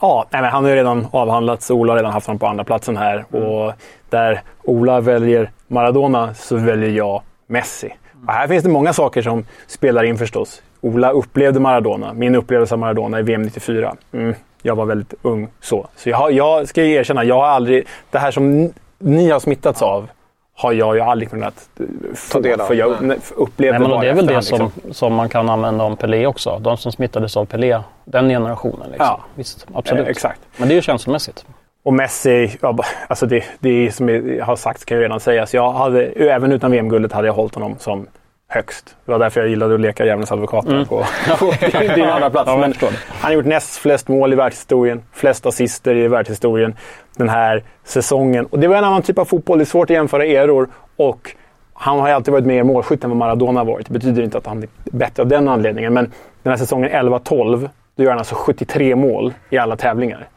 [0.00, 1.70] Ja, nej, men han har ju redan avhandlats.
[1.70, 3.24] Ola har redan haft honom på andra platsen här.
[3.36, 3.72] Och
[4.10, 7.94] där Ola väljer Maradona så väljer jag Messi.
[8.26, 10.62] Och här finns det många saker som spelar in förstås.
[10.80, 12.12] Ola upplevde Maradona.
[12.12, 13.94] Min upplevelse av Maradona i VM 94.
[14.12, 15.86] Mm, jag var väldigt ung så.
[15.96, 17.86] Så jag, jag ska ju erkänna, jag har aldrig...
[18.10, 20.08] Det här som ni- har smittats av
[20.54, 22.40] har jag ju aldrig kunnat eh, få.
[22.40, 22.66] del av.
[22.66, 23.18] För jag Nej.
[23.36, 24.94] upplevde Nej, men bara det är väl det som, liksom.
[24.94, 26.58] som man kan använda om Pelé också.
[26.58, 28.88] De som smittades av Pelé, den generationen.
[28.90, 29.06] Liksom.
[29.06, 29.20] Ja.
[29.34, 30.04] Visst, absolut.
[30.04, 30.40] Eh, exakt.
[30.56, 31.44] Men det är ju känslomässigt.
[31.82, 32.76] Och Messi, ja,
[33.08, 35.54] alltså det, det som jag har sagt kan ju redan sägas.
[35.54, 38.06] Jag hade, även utan VM-guldet hade jag hållit honom som
[38.48, 38.96] högst.
[39.04, 40.98] Det var därför jag gillade att leka djävulens advokat där på,
[41.38, 42.46] på din andra plats.
[42.46, 46.76] Men han har gjort näst flest mål i världshistorien, flest assister i världshistorien
[47.16, 48.46] den här säsongen.
[48.46, 49.58] Och det var en annan typ av fotboll.
[49.58, 50.68] Det är svårt att jämföra eror.
[50.96, 51.30] Och
[51.72, 53.86] han har ju alltid varit mer målskytt än vad Maradona varit.
[53.86, 55.94] Det betyder inte att han är bättre av den anledningen.
[55.94, 56.12] Men
[56.42, 60.28] den här säsongen 11-12, då gör han alltså 73 mål i alla tävlingar.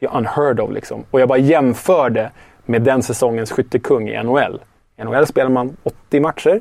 [0.00, 1.04] Det är unheard of liksom.
[1.10, 2.30] Och jag bara jämförde
[2.64, 4.60] med den säsongens skyttekung i NHL.
[4.96, 6.60] I NHL spelar man 80 matcher.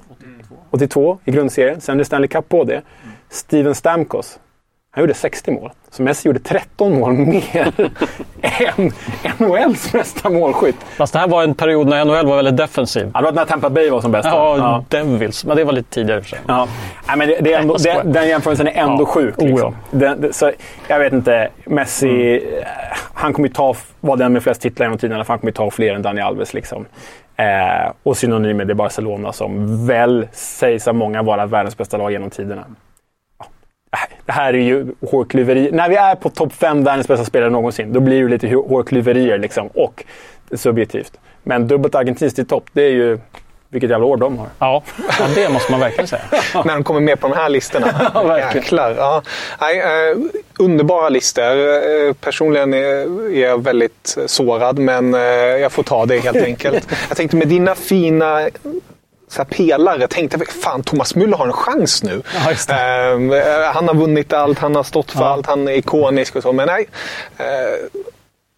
[0.69, 1.81] 82 i grundserien.
[1.81, 2.81] Sen är det Stanley Cup på det.
[3.29, 4.39] Steven Stamkos.
[4.95, 5.71] Han gjorde 60 mål.
[5.91, 7.71] Så Messi gjorde 13 mål mer
[8.41, 8.91] än
[9.37, 10.75] NHLs bästa målskytt.
[10.97, 13.11] Fast det här var en period när NHL var väldigt defensiv.
[13.13, 14.25] Ja, det var när Tampa Bay var som bäst.
[14.31, 14.83] Ja, ja.
[14.89, 15.45] Devils.
[15.45, 16.39] Men det var lite tidigare för sig.
[16.47, 16.67] Ja.
[17.07, 19.05] Nej, men det, det är ändå, Nej, den, jämförelsen är ändå Ja.
[19.05, 19.37] sjuk.
[19.37, 19.75] Oh, Liksom.
[19.91, 20.51] Den, det, så,
[20.87, 21.49] jag vet inte.
[21.65, 22.67] Messi, eh,
[23.13, 25.25] han kommer ju ta, vara den med flest titlar genom tiderna.
[25.27, 26.53] Han kommer ju ta fler än Dani Alves.
[26.53, 26.85] Liksom.
[27.37, 31.97] Eh, och synonym med det är Barcelona som väl sägs av många vara världens bästa
[31.97, 32.65] lag genom tiderna.
[34.25, 35.69] Det här är ju hårklyveri.
[35.71, 39.37] När vi är på topp fem världens bästa spelare någonsin, då blir det lite hårklyverier
[39.37, 39.67] liksom.
[39.67, 40.03] Och
[40.51, 41.17] subjektivt.
[41.43, 43.19] Men dubbelt argentinskt i topp, det är ju
[43.69, 44.47] vilket jävla år de har.
[44.59, 44.83] Ja,
[45.19, 46.21] ja det måste man verkligen säga.
[46.65, 48.11] När de kommer med på de här listorna.
[48.13, 48.63] Ja, verkligen.
[48.63, 48.95] Jäklar.
[48.97, 49.21] Ja.
[49.61, 50.17] Nej, eh,
[50.59, 51.43] underbara listor.
[51.43, 56.87] Eh, personligen är, är jag väldigt sårad, men eh, jag får ta det helt enkelt.
[57.07, 58.49] jag tänkte med dina fina
[59.35, 62.21] så pelare tänkte fan Thomas Müller har en chans nu.
[62.45, 63.37] Ja, det.
[63.37, 66.53] Eh, han har vunnit allt, han har stått för allt, han är ikonisk och så.
[66.53, 66.87] Men nej.
[67.37, 68.01] Eh,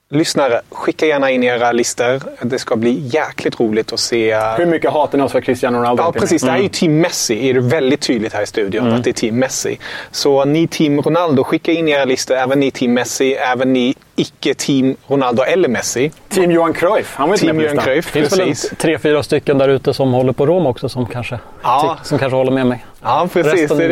[0.10, 2.22] lyssnare, skicka gärna in era listor.
[2.42, 4.36] Det ska bli jäkligt roligt att se.
[4.58, 6.04] Hur mycket hatar ni oss för Cristiano Ronaldo?
[6.04, 6.42] Ja, precis.
[6.42, 7.50] Det här är ju Team Messi.
[7.50, 9.80] är det väldigt tydligt här i studion att det är Team Messi.
[10.12, 12.36] Så ni Team Ronaldo, skicka in era listor.
[12.36, 16.12] Även ni Team Messi, även ni icke-Team Ronaldo eller Messi.
[16.30, 17.14] Team Johan Cruyff.
[17.16, 17.78] Han var inte Team med Johan.
[17.86, 18.74] Cruyff, Det finns väl precis.
[18.78, 21.98] tre, fyra stycken där ute som håller på Rom också som kanske, Ja.
[22.04, 22.86] som kanske håller med mig.
[23.04, 23.54] Ja, precis.
[23.54, 23.90] Resten Det är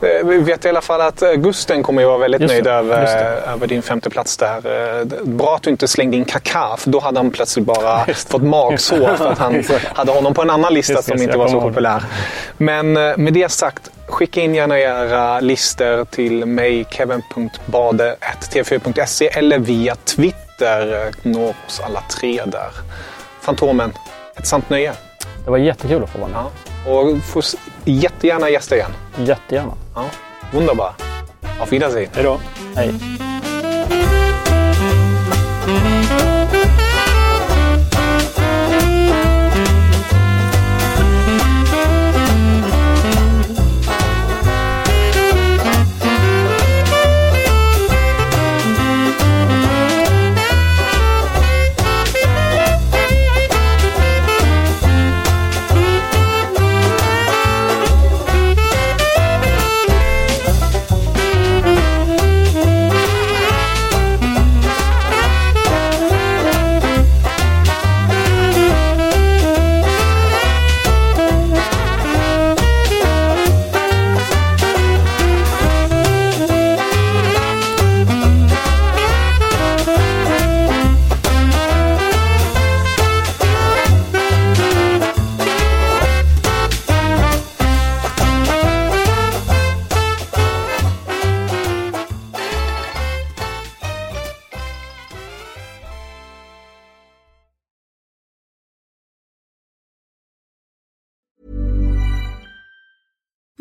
[0.00, 2.70] det, vi vet i alla fall att Gusten kommer ju vara väldigt Just nöjd det,
[2.72, 3.14] över, just
[3.48, 4.56] över din femte plats där.
[5.00, 8.28] Eh, Bra att du inte slängde in Kaká, för då hade han plötsligt bara Just
[8.30, 9.62] fått magsår för att han
[9.94, 12.02] hade honom på en annan lista Just som så inte var så populär.
[12.56, 19.94] Men eh, med det sagt, skicka in gärna era listor till mig, kevin.bade.tv4.se eller via
[19.94, 21.10] Twitter.
[21.22, 22.70] Nå oss alla tre där.
[23.40, 23.92] Fantomen,
[24.36, 24.92] ett sant nöje.
[25.44, 26.44] Det var jättekul att få vara med.
[26.86, 26.92] Ja.
[26.92, 27.44] Och får
[27.84, 28.90] jättegärna gästa igen.
[29.18, 29.72] Jättegärna.
[29.94, 30.04] Ja,
[30.52, 30.92] wunderbar.
[31.60, 32.10] Auf Wiedersehen.
[32.14, 32.40] Hej då.
[32.76, 32.94] Hej.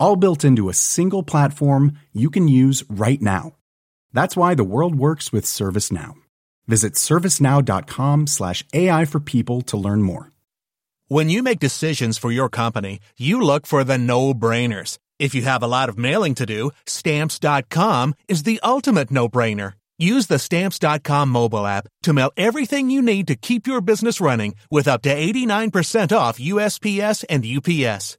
[0.00, 3.52] All built into a single platform you can use right now.
[4.12, 6.14] That's why the world works with ServiceNow.
[6.66, 10.32] Visit servicenow.com slash AI for people to learn more.
[11.08, 14.98] When you make decisions for your company, you look for the no-brainers.
[15.18, 19.74] If you have a lot of mailing to do, stamps.com is the ultimate no-brainer.
[19.98, 24.56] Use the stamps.com mobile app to mail everything you need to keep your business running
[24.70, 28.18] with up to 89% off USPS and UPS.